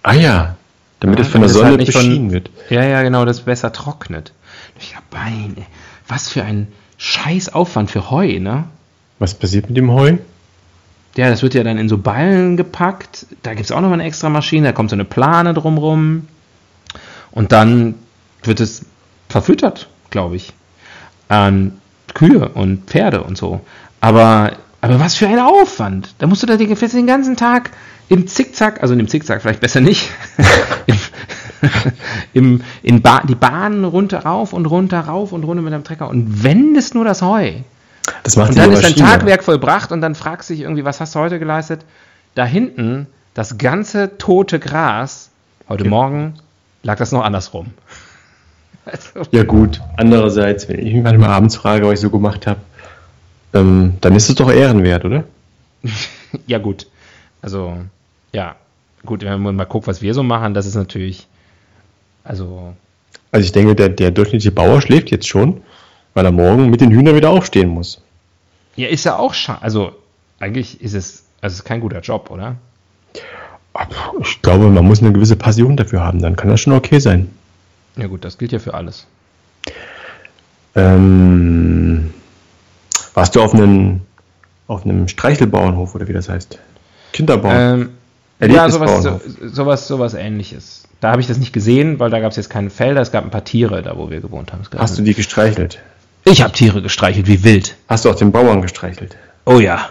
[0.02, 0.56] Ah ja,
[1.00, 2.50] damit Ja, es von der Sonne halt nicht von- beschienen wird.
[2.68, 4.32] Ja, ja, genau, das besser trocknet.
[4.78, 5.66] Ich hab Beine.
[6.06, 6.68] Was für ein
[6.98, 8.64] scheiß Aufwand für Heu, ne?
[9.18, 10.18] Was passiert mit dem Heu?
[11.16, 13.26] Ja, das wird ja dann in so Ballen gepackt.
[13.42, 14.66] Da gibt es auch noch mal eine extra Maschine.
[14.68, 16.28] Da kommt so eine Plane drumrum.
[17.30, 17.94] Und dann
[18.42, 18.84] wird es
[19.30, 20.52] verfüttert, glaube ich.
[21.28, 21.80] An
[22.14, 23.60] Kühe und Pferde und so.
[24.06, 24.52] Aber,
[24.82, 26.14] aber was für ein Aufwand.
[26.18, 27.72] Da musst du da den, den ganzen Tag
[28.08, 30.12] im Zickzack, also in dem Zickzack vielleicht besser nicht,
[30.86, 30.98] im,
[32.32, 36.08] im, in ba die Bahnen runter, rauf und runter, rauf und runter mit dem Trecker
[36.08, 37.54] und wendest nur das Heu.
[38.22, 38.94] Das macht Und dann ist dein.
[38.94, 41.80] Tagwerk vollbracht und dann fragst du dich irgendwie, was hast du heute geleistet?
[42.36, 45.30] Da hinten, das ganze tote Gras,
[45.68, 45.90] heute Okay.
[45.90, 46.34] Morgen
[46.84, 47.74] lag das noch andersrum.
[48.84, 52.60] Also, Ja gut, andererseits, wenn ich mich manchmal abends frage, was ich so gemacht habe,
[53.60, 55.24] ähm, dann ist es doch ehrenwert, oder?
[56.46, 56.86] ja, gut.
[57.42, 57.76] Also,
[58.32, 58.56] ja,
[59.04, 61.26] gut, wenn man mal guckt, was wir so machen, das ist natürlich,
[62.24, 62.74] also,
[63.30, 65.62] Also ich denke, der, der durchschnittliche Bauer schläft jetzt schon,
[66.14, 68.00] weil er morgen mit den Hühnern wieder aufstehen muss.
[68.76, 69.62] ja, ist ja auch schade.
[69.62, 69.92] Also,
[70.40, 72.56] eigentlich ist es, also es ist kein guter Job, oder?
[74.22, 77.30] Ich glaube, man muss eine gewisse Passion dafür haben, dann kann das schon okay sein.
[77.96, 79.06] Ja, gut, das gilt ja für alles.
[80.74, 82.12] Ähm,
[83.16, 84.02] warst du auf einem,
[84.68, 86.58] auf einem Streichelbauernhof oder wie das heißt?
[87.12, 87.90] Kinderbauern.
[88.40, 90.84] Ähm, ja, sowas, so, sowas, sowas ähnliches.
[91.00, 93.24] Da habe ich das nicht gesehen, weil da gab es jetzt keine Felder, es gab
[93.24, 94.62] ein paar Tiere da, wo wir gewohnt haben.
[94.76, 95.80] Hast du die gestreichelt?
[96.24, 97.76] ich habe Tiere gestreichelt, wie wild.
[97.88, 99.16] Hast du auch den Bauern gestreichelt?
[99.46, 99.88] Oh ja.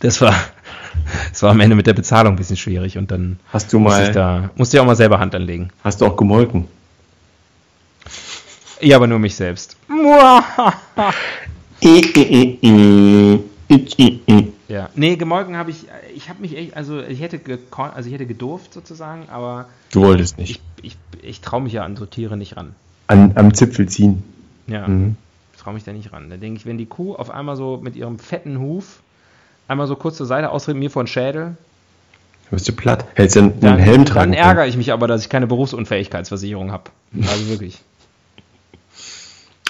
[0.00, 0.34] Das war,
[1.30, 4.02] das war am Ende mit der Bezahlung ein bisschen schwierig und dann Hast du musste
[4.02, 5.70] ich, mal, da, musste ich auch mal selber Hand anlegen.
[5.82, 6.68] hast du auch gemolken?
[8.82, 9.78] Ja, aber nur mich selbst.
[14.68, 14.90] Ja.
[14.94, 18.26] Nee, gemolken habe ich, ich habe mich echt, also ich hätte gekon also ich hätte
[18.26, 20.50] gedurft sozusagen, aber Du wolltest nicht.
[20.50, 22.74] ich, ich, ich traue mich ja an so Tiere nicht ran.
[23.06, 24.22] An, am Zipfel ziehen.
[24.66, 24.86] Ja.
[24.88, 25.16] Mhm.
[25.54, 26.30] Ich traue mich da nicht ran.
[26.30, 29.00] Da denke ich, wenn die Kuh auf einmal so mit ihrem fetten Huf
[29.68, 31.56] einmal so kurz zur Seite ausritt, mir vor den Schädel, Dann
[32.50, 33.04] bist du platt.
[33.14, 35.46] Hättest du einen, dann, einen Helm dann tragen ärgere ich mich aber, dass ich keine
[35.46, 36.90] Berufsunfähigkeitsversicherung habe.
[37.22, 37.80] Also wirklich.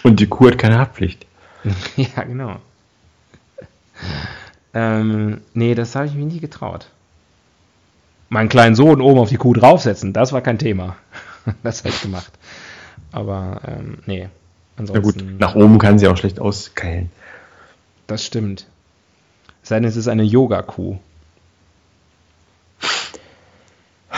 [0.02, 1.26] Und die Kuh hat keine Haftpflicht.
[1.96, 2.56] ja, genau.
[4.74, 6.90] Ähm, nee, das habe ich mich nie getraut.
[8.28, 10.96] Meinen kleinen Sohn oben auf die Kuh draufsetzen, das war kein Thema.
[11.62, 12.32] das habe ich gemacht.
[13.12, 14.28] Aber ähm, nee.
[14.76, 17.10] Na Ansonsten, gut, nach oben kann sie auch schlecht auskeilen.
[18.06, 18.66] das stimmt.
[19.62, 20.98] Es sei denn, es ist eine Yoga-Kuh.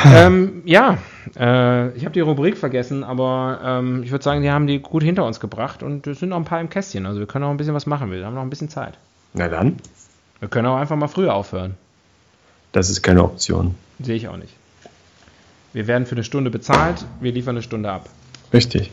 [0.04, 0.98] Ähm, ja,
[1.36, 5.02] äh, ich habe die Rubrik vergessen, aber ähm, ich würde sagen, die haben die gut
[5.02, 7.06] hinter uns gebracht und es sind noch ein paar im Kästchen.
[7.06, 8.10] Also wir können auch ein bisschen was machen.
[8.10, 8.94] Wir haben noch ein bisschen Zeit.
[9.34, 9.76] Na dann,
[10.40, 11.74] Wir können auch einfach mal früher aufhören.
[12.72, 13.74] das ist keine Option.
[14.00, 14.54] Sehe ich auch nicht.
[15.72, 18.08] Wir werden für eine Stunde bezahlt, wir liefern eine Stunde ab.
[18.52, 18.90] Richtig.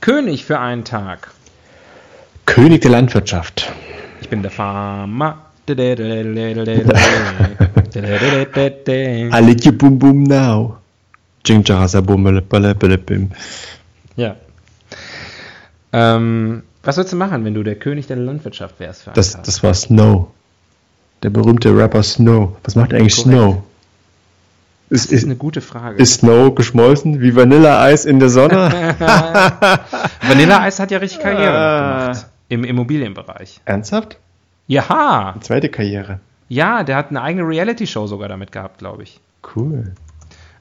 [0.00, 1.30] König für einen Tag.
[2.46, 3.72] König der Landwirtschaft.
[4.20, 5.44] Ich bin der Farmer.
[9.30, 10.76] Alle bum bum now.
[11.44, 13.30] Jing jasa bum bim.
[14.16, 14.36] Ja.
[15.92, 19.08] Ähm, Was würdest du machen, wenn du der König der Landwirtschaft wärst?
[19.14, 20.28] Das, das war Snow.
[21.22, 22.56] Der berühmte Rapper Snow.
[22.64, 23.36] Was macht eigentlich Korrekt.
[23.36, 23.62] Snow?
[24.90, 26.00] Ist, das ist eine gute Frage.
[26.00, 28.70] Ist Snow geschmolzen wie Vanilleeis in der Sonne?
[30.22, 32.06] Vanilleeis hat ja richtig Karriere ah.
[32.06, 33.60] gemacht im Immobilienbereich.
[33.64, 34.18] Ernsthaft?
[34.66, 35.32] Ja.
[35.32, 36.20] Eine zweite Karriere.
[36.48, 39.20] Ja, der hat eine eigene Reality-Show sogar damit gehabt, glaube ich.
[39.54, 39.92] Cool.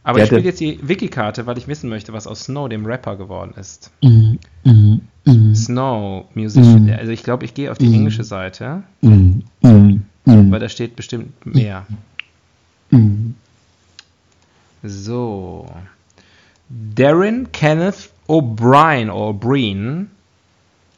[0.03, 2.85] Aber der ich spiele jetzt die Wiki-Karte, weil ich wissen möchte, was aus Snow, dem
[2.85, 3.91] Rapper, geworden ist.
[4.01, 5.53] Mm, mm, mm.
[5.53, 6.85] Snow, Musician.
[6.85, 6.93] Mm.
[6.97, 7.93] Also ich glaube, ich gehe auf die mm.
[7.93, 11.85] englische Seite, mm, weil da steht bestimmt mehr.
[14.83, 15.67] So.
[16.69, 20.07] Darren Kenneth O'Brien, O'Brien,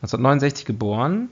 [0.01, 1.29] 1969 geboren.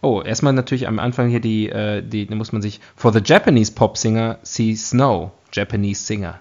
[0.00, 3.20] Oh, erstmal natürlich am Anfang hier die, äh, die, da muss man sich, for the
[3.24, 6.38] Japanese pop singer, see Snow, Japanese singer.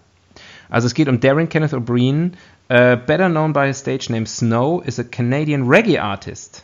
[0.69, 2.35] Also es geht um Darren Kenneth O'Brien,
[2.69, 6.63] uh, better known by his stage name Snow, is a Canadian reggae artist.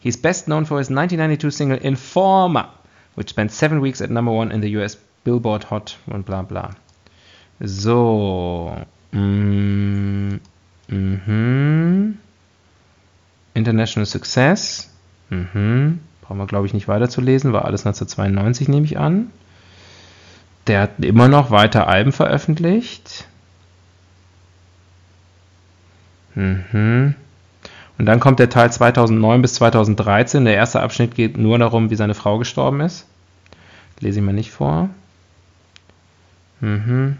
[0.00, 2.68] He's best known for his 1992 single Informer,
[3.14, 6.74] which spent seven weeks at number one in the US Billboard Hot und bla bla.
[7.64, 8.84] So.
[9.12, 10.40] Mm,
[10.88, 12.16] mhm.
[13.54, 14.88] International Success.
[15.30, 15.98] Mhm.
[16.22, 17.52] Brauchen wir, glaube ich, nicht weiterzulesen.
[17.52, 19.30] War alles 1992, nehme ich an.
[20.66, 23.26] Der hat immer noch weiter Alben veröffentlicht.
[26.34, 27.14] Mhm.
[27.98, 30.44] Und dann kommt der Teil 2009 bis 2013.
[30.44, 33.06] Der erste Abschnitt geht nur darum, wie seine Frau gestorben ist.
[34.00, 34.88] Lese ich mal nicht vor.
[36.60, 37.18] Mhm.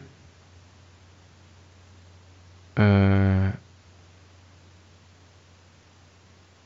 [2.76, 3.48] Äh.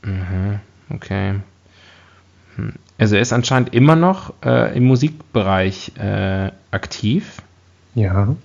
[0.03, 0.59] Mhm.
[0.89, 1.35] Okay.
[2.57, 2.73] Hm.
[2.97, 7.41] Also er ist anscheinend immer noch äh, im Musikbereich äh, aktiv.
[7.95, 8.35] Ja.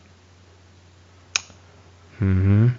[2.20, 2.74] Mhm.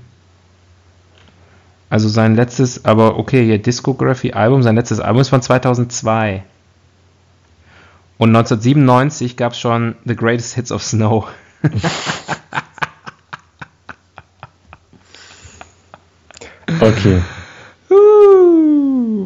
[1.89, 6.43] Also sein letztes, aber okay, hier Discography-Album, sein letztes Album ist von 2002.
[8.17, 11.27] Und 1997 gab es schon The Greatest Hits of Snow.
[16.79, 17.21] okay.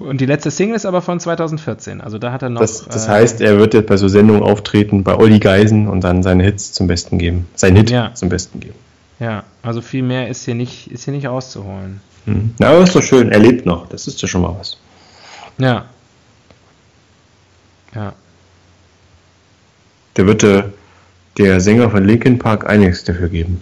[0.08, 2.00] Und die letzte Single ist aber von 2014.
[2.00, 2.62] Also da hat er noch.
[2.62, 6.02] Das, das äh, heißt, er wird jetzt bei so Sendungen auftreten, bei Olli Geisen und
[6.02, 7.48] dann seine Hits zum Besten geben.
[7.56, 8.14] Sein Hit ja.
[8.14, 8.76] zum Besten geben.
[9.20, 12.00] Ja, also viel mehr ist hier nicht, ist hier nicht rauszuholen.
[12.24, 12.54] Hm.
[12.58, 13.34] Na, aber ist doch schön.
[13.34, 13.90] Er lebt noch.
[13.90, 14.78] Das ist ja schon mal was.
[15.58, 15.86] Ja.
[17.94, 18.14] Ja.
[20.16, 20.64] Der wird äh,
[21.38, 23.60] der Sänger von Linkin Park einiges dafür geben.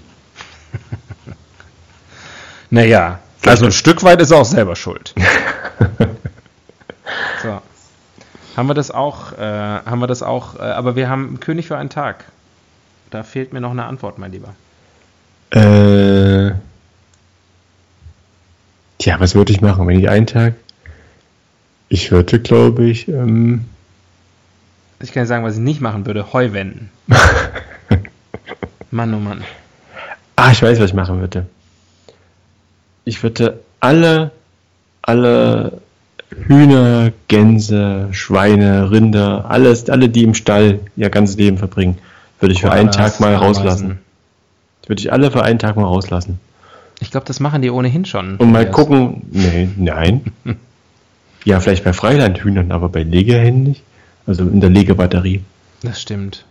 [2.69, 5.15] naja, also ein Stück weit ist er auch selber schuld.
[8.55, 11.77] Haben wir das auch, äh, haben wir das auch, äh, aber wir haben König für
[11.77, 12.25] einen Tag.
[13.11, 14.55] Da fehlt mir noch eine Antwort, mein Lieber.
[15.51, 16.53] Äh.
[18.97, 20.55] Tja, was würde ich machen, wenn ich einen Tag?
[21.89, 23.65] Ich würde, glaube ich, ähm,
[24.99, 26.89] Ich kann sagen, was ich nicht machen würde: Heu wenden.
[28.91, 29.43] Mann, oh Mann.
[30.37, 31.45] Ah, ich weiß, was ich machen würde.
[33.03, 34.31] Ich würde alle,
[35.01, 35.81] alle
[36.29, 41.97] Hühner, Gänse, Schweine, Rinder, alles, alle, die im Stall ihr ganzes Leben verbringen,
[42.39, 43.99] würde ich für einen Tag mal rauslassen.
[44.87, 46.39] Würde ich alle für einen Tag mal rauslassen.
[46.99, 48.37] Ich glaube, das machen die ohnehin schon.
[48.37, 49.23] Und mal gucken.
[49.31, 50.21] Nee, nein.
[51.45, 53.83] ja, vielleicht bei Freilandhühnern, aber bei Legehennen nicht.
[54.27, 55.41] Also in der Legebatterie.
[55.81, 56.45] Das stimmt.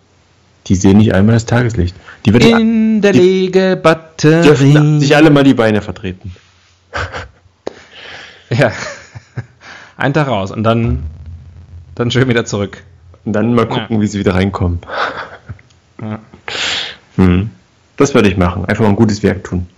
[0.66, 1.94] Die sehen nicht einmal das Tageslicht.
[2.24, 4.42] Die wird in der Legebatterie.
[4.44, 6.34] Dürfen sich alle mal die Beine vertreten.
[8.50, 8.72] ja.
[9.96, 11.04] Ein Tag raus und dann,
[11.94, 12.82] dann schön wieder zurück.
[13.24, 14.00] Und dann mal gucken, ja.
[14.00, 14.80] wie sie wieder reinkommen.
[16.00, 16.18] Ja.
[17.16, 17.50] Hm.
[17.96, 18.64] Das würde ich machen.
[18.66, 19.68] Einfach mal ein gutes Werk tun.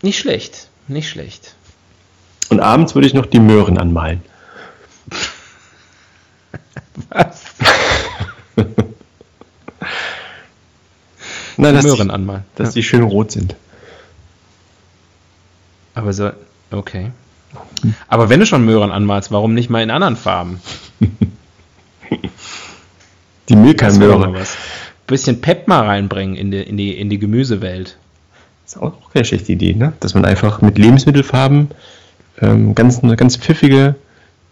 [0.00, 0.68] Nicht schlecht.
[0.88, 1.54] Nicht schlecht.
[2.48, 4.22] Und abends würde ich noch die Möhren anmalen.
[7.08, 7.44] Was?
[11.56, 12.44] Nein, dass Möhren die, anmalen.
[12.56, 12.72] Dass ja.
[12.74, 13.54] die schön rot sind.
[15.94, 16.32] Aber so,
[16.70, 17.12] okay.
[18.08, 20.60] Aber wenn du schon Möhren anmalst, warum nicht mal in anderen Farben?
[23.48, 24.32] Die Milka-Möhre.
[25.06, 27.98] Bisschen Pep mal reinbringen in die, in die, in die Gemüsewelt.
[28.64, 29.92] Ist auch keine schlechte Idee, ne?
[30.00, 31.70] Dass man einfach mit Lebensmittelfarben
[32.40, 33.96] ähm, ganz, ganz pfiffige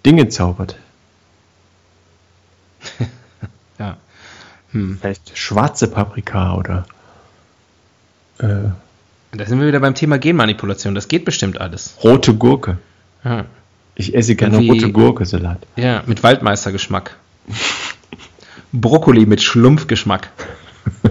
[0.05, 0.77] Dinge zaubert.
[3.79, 3.97] ja.
[4.73, 4.99] Hm.
[5.01, 6.85] Vielleicht schwarze Paprika oder.
[8.39, 8.71] Äh,
[9.33, 10.95] da sind wir wieder beim Thema Genmanipulation.
[10.95, 11.97] Das geht bestimmt alles.
[12.03, 12.79] Rote Gurke.
[13.25, 13.45] Ja.
[13.95, 15.67] Ich esse gerne Wie, rote Gurke-Salat.
[15.77, 17.17] Ja, mit Waldmeistergeschmack.
[18.73, 20.31] Brokkoli mit Schlumpfgeschmack.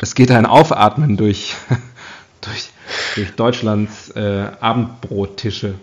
[0.00, 1.54] es geht ein Aufatmen durch,
[2.40, 2.70] durch,
[3.14, 5.74] durch Deutschlands äh, Abendbrottische.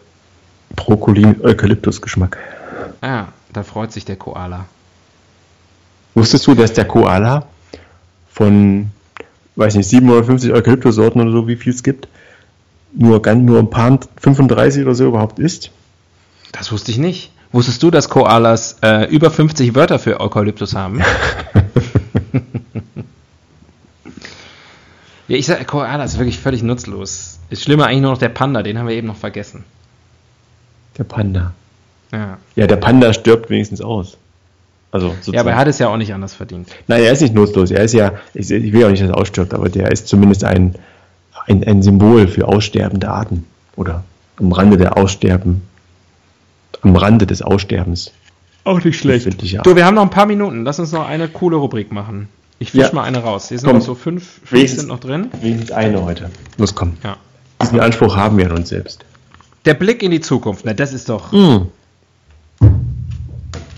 [0.75, 2.37] Brokkoli mit Eukalyptusgeschmack.
[3.01, 4.65] Ah, da freut sich der Koala.
[6.13, 7.47] Wusstest du, dass der Koala
[8.31, 8.91] von,
[9.55, 12.07] weiß nicht, 750 Eukalyptussorten oder so, wie viel es gibt,
[12.93, 15.71] nur, ganz, nur ein paar 35 oder so überhaupt isst?
[16.51, 17.31] Das wusste ich nicht.
[17.51, 20.99] Wusstest du, dass Koalas äh, über 50 Wörter für Eukalyptus haben?
[25.27, 27.39] ja, ich sage, Koala ist wirklich völlig nutzlos.
[27.49, 29.63] Ist schlimmer eigentlich nur noch der Panda, den haben wir eben noch vergessen.
[30.97, 31.53] Der Panda.
[32.11, 34.17] Ja, Ja, der Panda stirbt wenigstens aus.
[34.91, 35.35] Also sozusagen.
[35.35, 36.69] ja aber er hat es ja auch nicht anders verdient.
[36.87, 37.71] Nein, er ist nicht nutzlos.
[37.71, 40.43] Er ist ja, ich, ich will auch nicht, dass er ausstirbt, aber der ist zumindest
[40.43, 40.75] ein,
[41.49, 43.45] ein, ein Symbol für aussterbende Arten.
[43.75, 44.03] Oder
[44.37, 45.61] am Rande der Aussterben,
[46.81, 48.11] am Rande des Aussterbens.
[48.65, 50.63] Auch nicht Befindliche Du, wir haben noch ein paar Minuten.
[50.63, 52.27] Lass uns noch eine coole Rubrik machen.
[52.59, 52.93] Ich fisch Ja.
[52.93, 53.47] mal eine raus.
[53.49, 53.77] Hier sind Komm.
[53.79, 55.29] noch so fünf, fünf Wenigstens- sind noch drin.
[55.41, 56.29] Wenigstens eine heute.
[56.57, 56.97] Los, komm.
[57.03, 57.15] Ja.
[57.61, 59.05] Diesen Anspruch haben wir an uns selbst.
[59.65, 60.65] Der Blick in die Zukunft.
[60.65, 61.67] Na, das ist doch, Hm.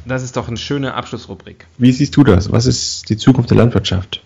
[0.05, 1.67] das ist doch eine schöne Abschlussrubrik.
[1.77, 2.51] Wie siehst du das?
[2.51, 4.21] Was ist die Zukunft der Landwirtschaft?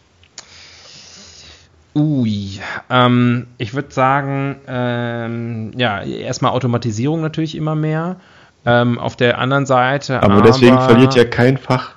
[1.95, 8.17] Ui, ähm, ich würde sagen, ähm, ja, erstmal Automatisierung natürlich immer mehr.
[8.65, 10.23] Ähm, auf der anderen Seite.
[10.23, 11.95] Aber, deswegen verliert ja kein Fach,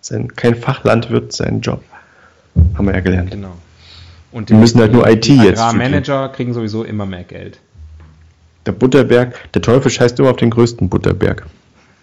[0.00, 1.82] sein, kein Fachlandwirt seinen Job.
[2.74, 3.30] Haben wir ja gelernt.
[3.30, 3.56] Genau.
[4.30, 7.60] Und Wir müssen halt nur IT die jetzt Agrarmanager kriegen sowieso immer mehr Geld.
[8.66, 11.46] Der Butterberg, der Teufel scheißt immer auf den größten Butterberg.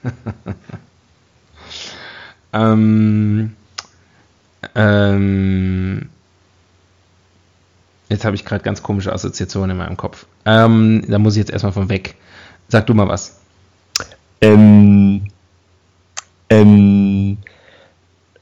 [2.52, 3.56] Ähm,
[4.76, 6.10] ähm,
[8.10, 10.26] jetzt habe ich gerade ganz komische Assoziationen in meinem Kopf.
[10.46, 12.16] Ähm, da muss ich jetzt erstmal von weg.
[12.68, 13.40] Sag du mal was.
[14.42, 15.24] Ähm,
[16.50, 17.38] ähm,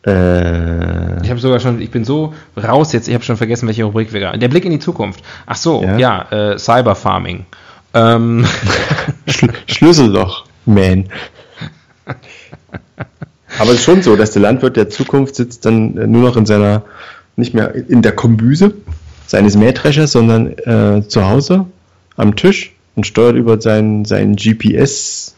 [0.05, 3.83] äh, Ich habe sogar schon, ich bin so raus jetzt, ich habe schon vergessen, welche
[3.83, 4.39] Rubrik wir gerade.
[4.39, 5.23] Der Blick in die Zukunft.
[5.45, 5.97] Ach so, Ja.
[5.97, 6.21] ja,
[6.53, 7.45] äh, Cyberfarming.
[7.93, 8.45] Ähm,
[9.27, 11.09] Schl Schlüsselloch, man.
[13.59, 16.37] Aber es ist schon so, dass der Landwirt der Zukunft sitzt dann äh, nur noch
[16.37, 16.83] in seiner,
[17.35, 18.73] nicht mehr in der Kombüse
[19.27, 21.65] seines Mähdreschers, sondern äh, zu Hause
[22.15, 25.35] am Tisch und steuert über seinen, seinen GPS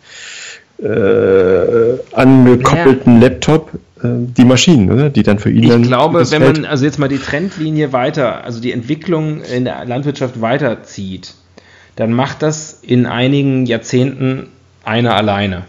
[0.82, 3.72] äh, angekoppelten Laptop
[4.02, 5.10] äh, die Maschinen, oder?
[5.10, 8.46] Die dann für ihn dann ich glaube, wenn man also jetzt mal die Trendlinie weiter,
[8.46, 11.34] also die Entwicklung in der Landwirtschaft weiterzieht,
[11.98, 14.48] dann macht das in einigen Jahrzehnten
[14.86, 15.66] einer alleine.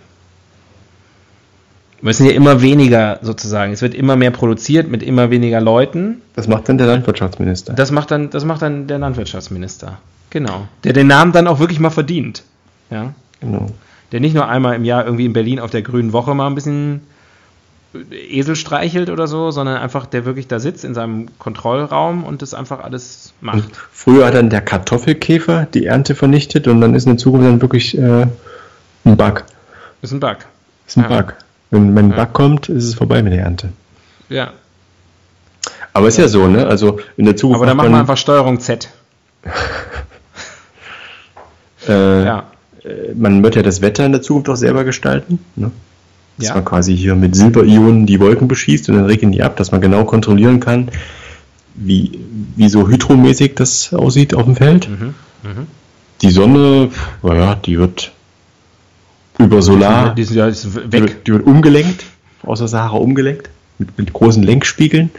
[2.02, 3.72] Es sind ja immer weniger sozusagen.
[3.72, 6.22] Es wird immer mehr produziert mit immer weniger Leuten.
[6.34, 7.74] Das macht dann der Landwirtschaftsminister.
[7.74, 9.98] Das macht dann, das macht dann der Landwirtschaftsminister.
[10.30, 10.66] Genau.
[10.84, 12.42] Der den Namen dann auch wirklich mal verdient.
[12.90, 13.12] Ja.
[13.40, 13.66] genau.
[14.12, 16.54] Der nicht nur einmal im Jahr irgendwie in Berlin auf der Grünen Woche mal ein
[16.54, 17.02] bisschen
[18.12, 22.54] Esel streichelt oder so, sondern einfach der wirklich da sitzt in seinem Kontrollraum und das
[22.54, 23.56] einfach alles macht.
[23.56, 27.60] Und früher hat dann der Kartoffelkäfer die Ernte vernichtet und dann ist in Zukunft dann
[27.60, 28.26] wirklich äh,
[29.04, 29.44] ein Bug.
[30.02, 30.38] ist ein Bug.
[30.86, 31.20] Ist ein Ja.
[31.20, 31.34] Bug.
[31.70, 32.24] Wenn, wenn ein Ja.
[32.24, 33.70] Bug kommt, ist es vorbei mit der Ernte.
[34.28, 34.52] Ja.
[35.92, 36.66] Aber ist ja so, ne?
[36.66, 38.88] Also in der Zukunft Aber dann macht machen wir man, einfach Steuerung Z.
[41.88, 42.44] äh, Ja.
[43.14, 45.38] man wird ja das Wetter in der Zukunft auch selber gestalten.
[45.56, 45.70] Ne?
[46.38, 46.54] Dass Ja.
[46.54, 49.80] man quasi hier mit Silberionen die Wolken beschießt und dann regnen die ab, dass man
[49.80, 50.88] genau kontrollieren kann,
[51.74, 52.18] wie,
[52.56, 54.88] wie so hydromäßig das aussieht auf dem Feld.
[54.88, 55.14] Mhm.
[55.42, 55.66] Mhm.
[56.22, 56.90] Die Sonne,
[57.22, 58.12] naja, die wird
[59.44, 61.02] über Solar, Die sind ja ist Die weg.
[61.02, 62.04] wird, die wird umgelenkt,
[62.44, 65.10] aus der Sahara umgelenkt, mit, mit großen Lenkspiegeln.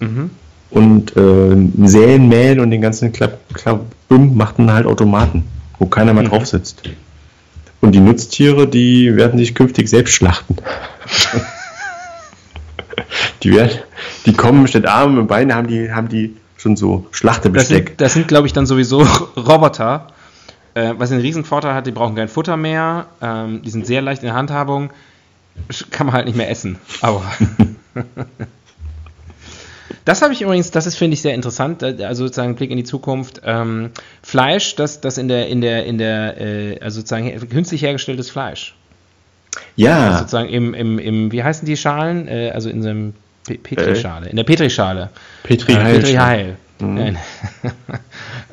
[0.00, 0.30] Mhm.
[0.70, 1.56] Und äh,
[1.88, 5.44] Säen, Mähen und den ganzen Klapp, Klappbüm macht dann halt Automaten,
[5.78, 6.28] wo keiner mehr Mhm.
[6.28, 6.82] drauf sitzt.
[7.80, 10.56] Und die Nutztiere, die werden sich künftig selbst schlachten.
[13.42, 13.78] die werden,
[14.26, 17.88] die kommen statt Arme und Beine, haben die, haben die schon so Das Schlachtebesteck.
[17.90, 19.06] sind, das sind glaube ich, dann sowieso
[19.36, 20.08] Roboter.
[20.78, 23.06] Äh, was einen riesen Vorteil hat, die brauchen kein Futter mehr.
[23.20, 24.90] Ähm, die sind sehr leicht in der Handhabung.
[25.90, 26.78] Kann man halt nicht mehr essen.
[27.00, 27.24] Aber.
[30.04, 32.78] Das habe ich übrigens, das ist, finde ich, sehr interessant, äh, also sozusagen Blick in
[32.78, 33.42] die Zukunft.
[33.44, 33.90] Ähm,
[34.22, 38.74] Fleisch, das, das in der, in der, in der, äh, also sozusagen künstlich hergestelltes Fleisch.
[39.76, 42.26] Ja, Sozusagen im, im, im, wie heißen die Schalen?
[42.28, 43.14] Äh, also in so einem
[43.46, 45.10] Pe- Petrischale, in der Petrischale.
[45.42, 45.94] Petri Äh, Heil.
[46.00, 46.56] Petri Heil.
[46.80, 46.94] Mhm.
[46.94, 47.18] Nein.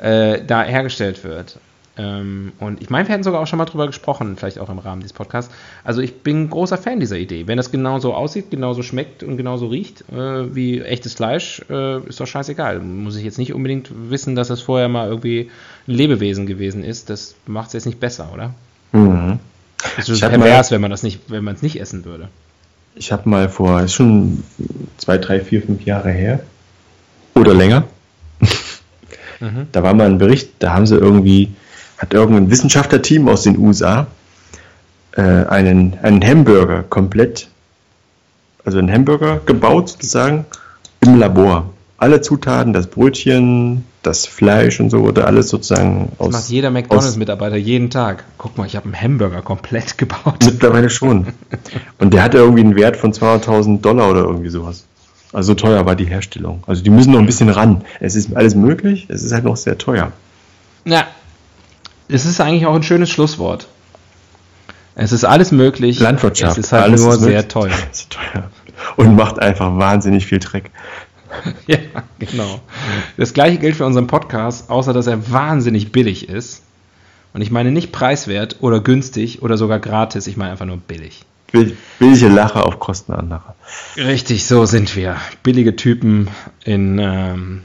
[0.02, 1.58] äh, da hergestellt wird.
[1.98, 4.78] Ähm, und ich meine, wir hatten sogar auch schon mal drüber gesprochen, vielleicht auch im
[4.78, 5.52] Rahmen dieses Podcasts.
[5.82, 7.46] Also ich bin großer Fan dieser Idee.
[7.46, 12.20] Wenn das genauso aussieht, genauso schmeckt und genauso riecht äh, wie echtes Fleisch, äh, ist
[12.20, 12.80] doch scheißegal.
[12.80, 15.50] Muss ich jetzt nicht unbedingt wissen, dass das vorher mal irgendwie
[15.88, 17.08] ein Lebewesen gewesen ist.
[17.08, 18.52] Das macht es jetzt nicht besser, oder?
[18.92, 19.38] Mhm.
[19.98, 22.28] Ich ist pervers, wenn man das nicht, wenn man es nicht essen würde.
[22.94, 24.42] Ich habe mal vor, ist schon
[24.96, 26.40] zwei, drei, vier, fünf Jahre her
[27.34, 27.84] oder länger.
[29.38, 29.66] Mhm.
[29.72, 31.50] Da war mal ein Bericht, da haben sie irgendwie
[31.98, 34.06] hat irgendein Wissenschaftlerteam aus den USA
[35.12, 37.48] äh, einen, einen Hamburger komplett,
[38.64, 40.44] also einen Hamburger gebaut sozusagen
[41.00, 41.70] im Labor.
[41.98, 46.32] Alle Zutaten, das Brötchen, das Fleisch und so wurde alles sozusagen aus.
[46.32, 48.24] Das macht jeder McDonalds-Mitarbeiter jeden Tag.
[48.36, 50.44] Guck mal, ich habe einen Hamburger komplett gebaut.
[50.44, 51.28] Mittlerweile schon.
[51.98, 54.84] Und der hatte irgendwie einen Wert von 200.000 Dollar oder irgendwie sowas.
[55.32, 56.62] Also so teuer war die Herstellung.
[56.66, 57.82] Also die müssen noch ein bisschen ran.
[58.00, 60.12] Es ist alles möglich, es ist halt noch sehr teuer.
[60.84, 61.06] Ja,
[62.08, 63.68] es ist eigentlich auch ein schönes Schlusswort.
[64.94, 66.00] Es ist alles möglich.
[66.00, 66.58] Landwirtschaft.
[66.58, 67.70] Es ist halt alles nur ist sehr teuer.
[68.08, 68.50] teuer.
[68.96, 70.70] Und macht einfach wahnsinnig viel Dreck.
[71.66, 71.78] ja,
[72.18, 72.60] genau.
[73.16, 76.62] Das gleiche gilt für unseren Podcast, außer dass er wahnsinnig billig ist.
[77.34, 81.24] Und ich meine nicht preiswert oder günstig oder sogar gratis, ich meine einfach nur billig.
[81.98, 83.54] Billige Lache auf Kosten anderer.
[83.96, 85.16] Richtig, so sind wir.
[85.42, 86.28] Billige Typen
[86.64, 87.62] in, ähm,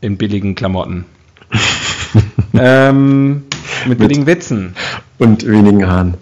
[0.00, 1.04] in billigen Klamotten.
[2.54, 3.44] ähm,
[3.86, 4.74] mit mit Witzen.
[5.18, 6.14] Und wenigen Haaren.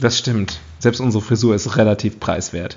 [0.00, 0.60] Das stimmt.
[0.78, 2.76] Selbst unsere Frisur ist relativ preiswert.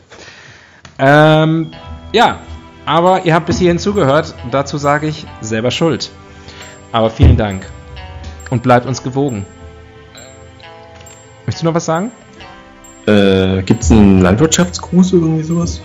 [0.97, 1.71] Ähm,
[2.11, 2.39] ja,
[2.85, 4.33] aber ihr habt bis hierhin zugehört.
[4.49, 6.09] Dazu sage ich selber schuld.
[6.91, 7.65] Aber vielen Dank.
[8.49, 9.45] Und bleibt uns gewogen.
[11.45, 12.11] Möchtest du noch was sagen?
[13.07, 15.81] Äh, Gibt es einen Landwirtschaftsgruß oder irgendwie sowas?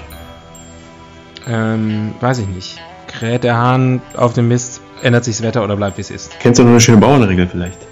[1.46, 2.78] Ähm, weiß ich nicht.
[3.06, 6.38] Kräht der Hahn auf dem Mist, ändert sich das Wetter oder bleibt wie es ist?
[6.40, 7.85] Kennst du noch eine schöne Bauernregel vielleicht?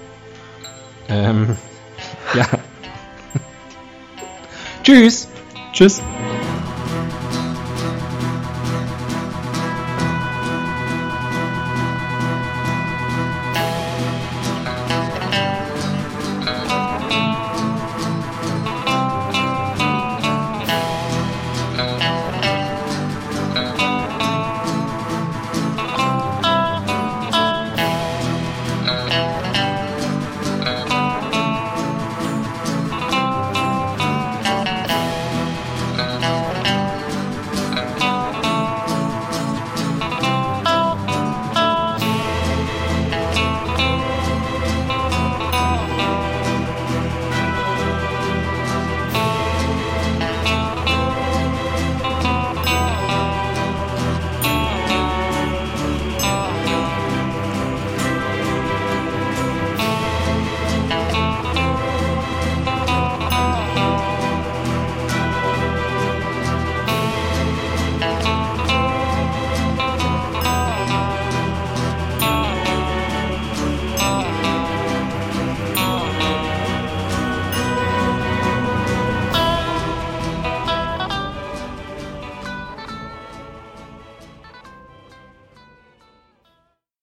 [1.09, 1.57] Ähm,
[2.33, 2.45] ja.
[4.83, 5.27] Tschüss.
[5.73, 6.01] Tschüss.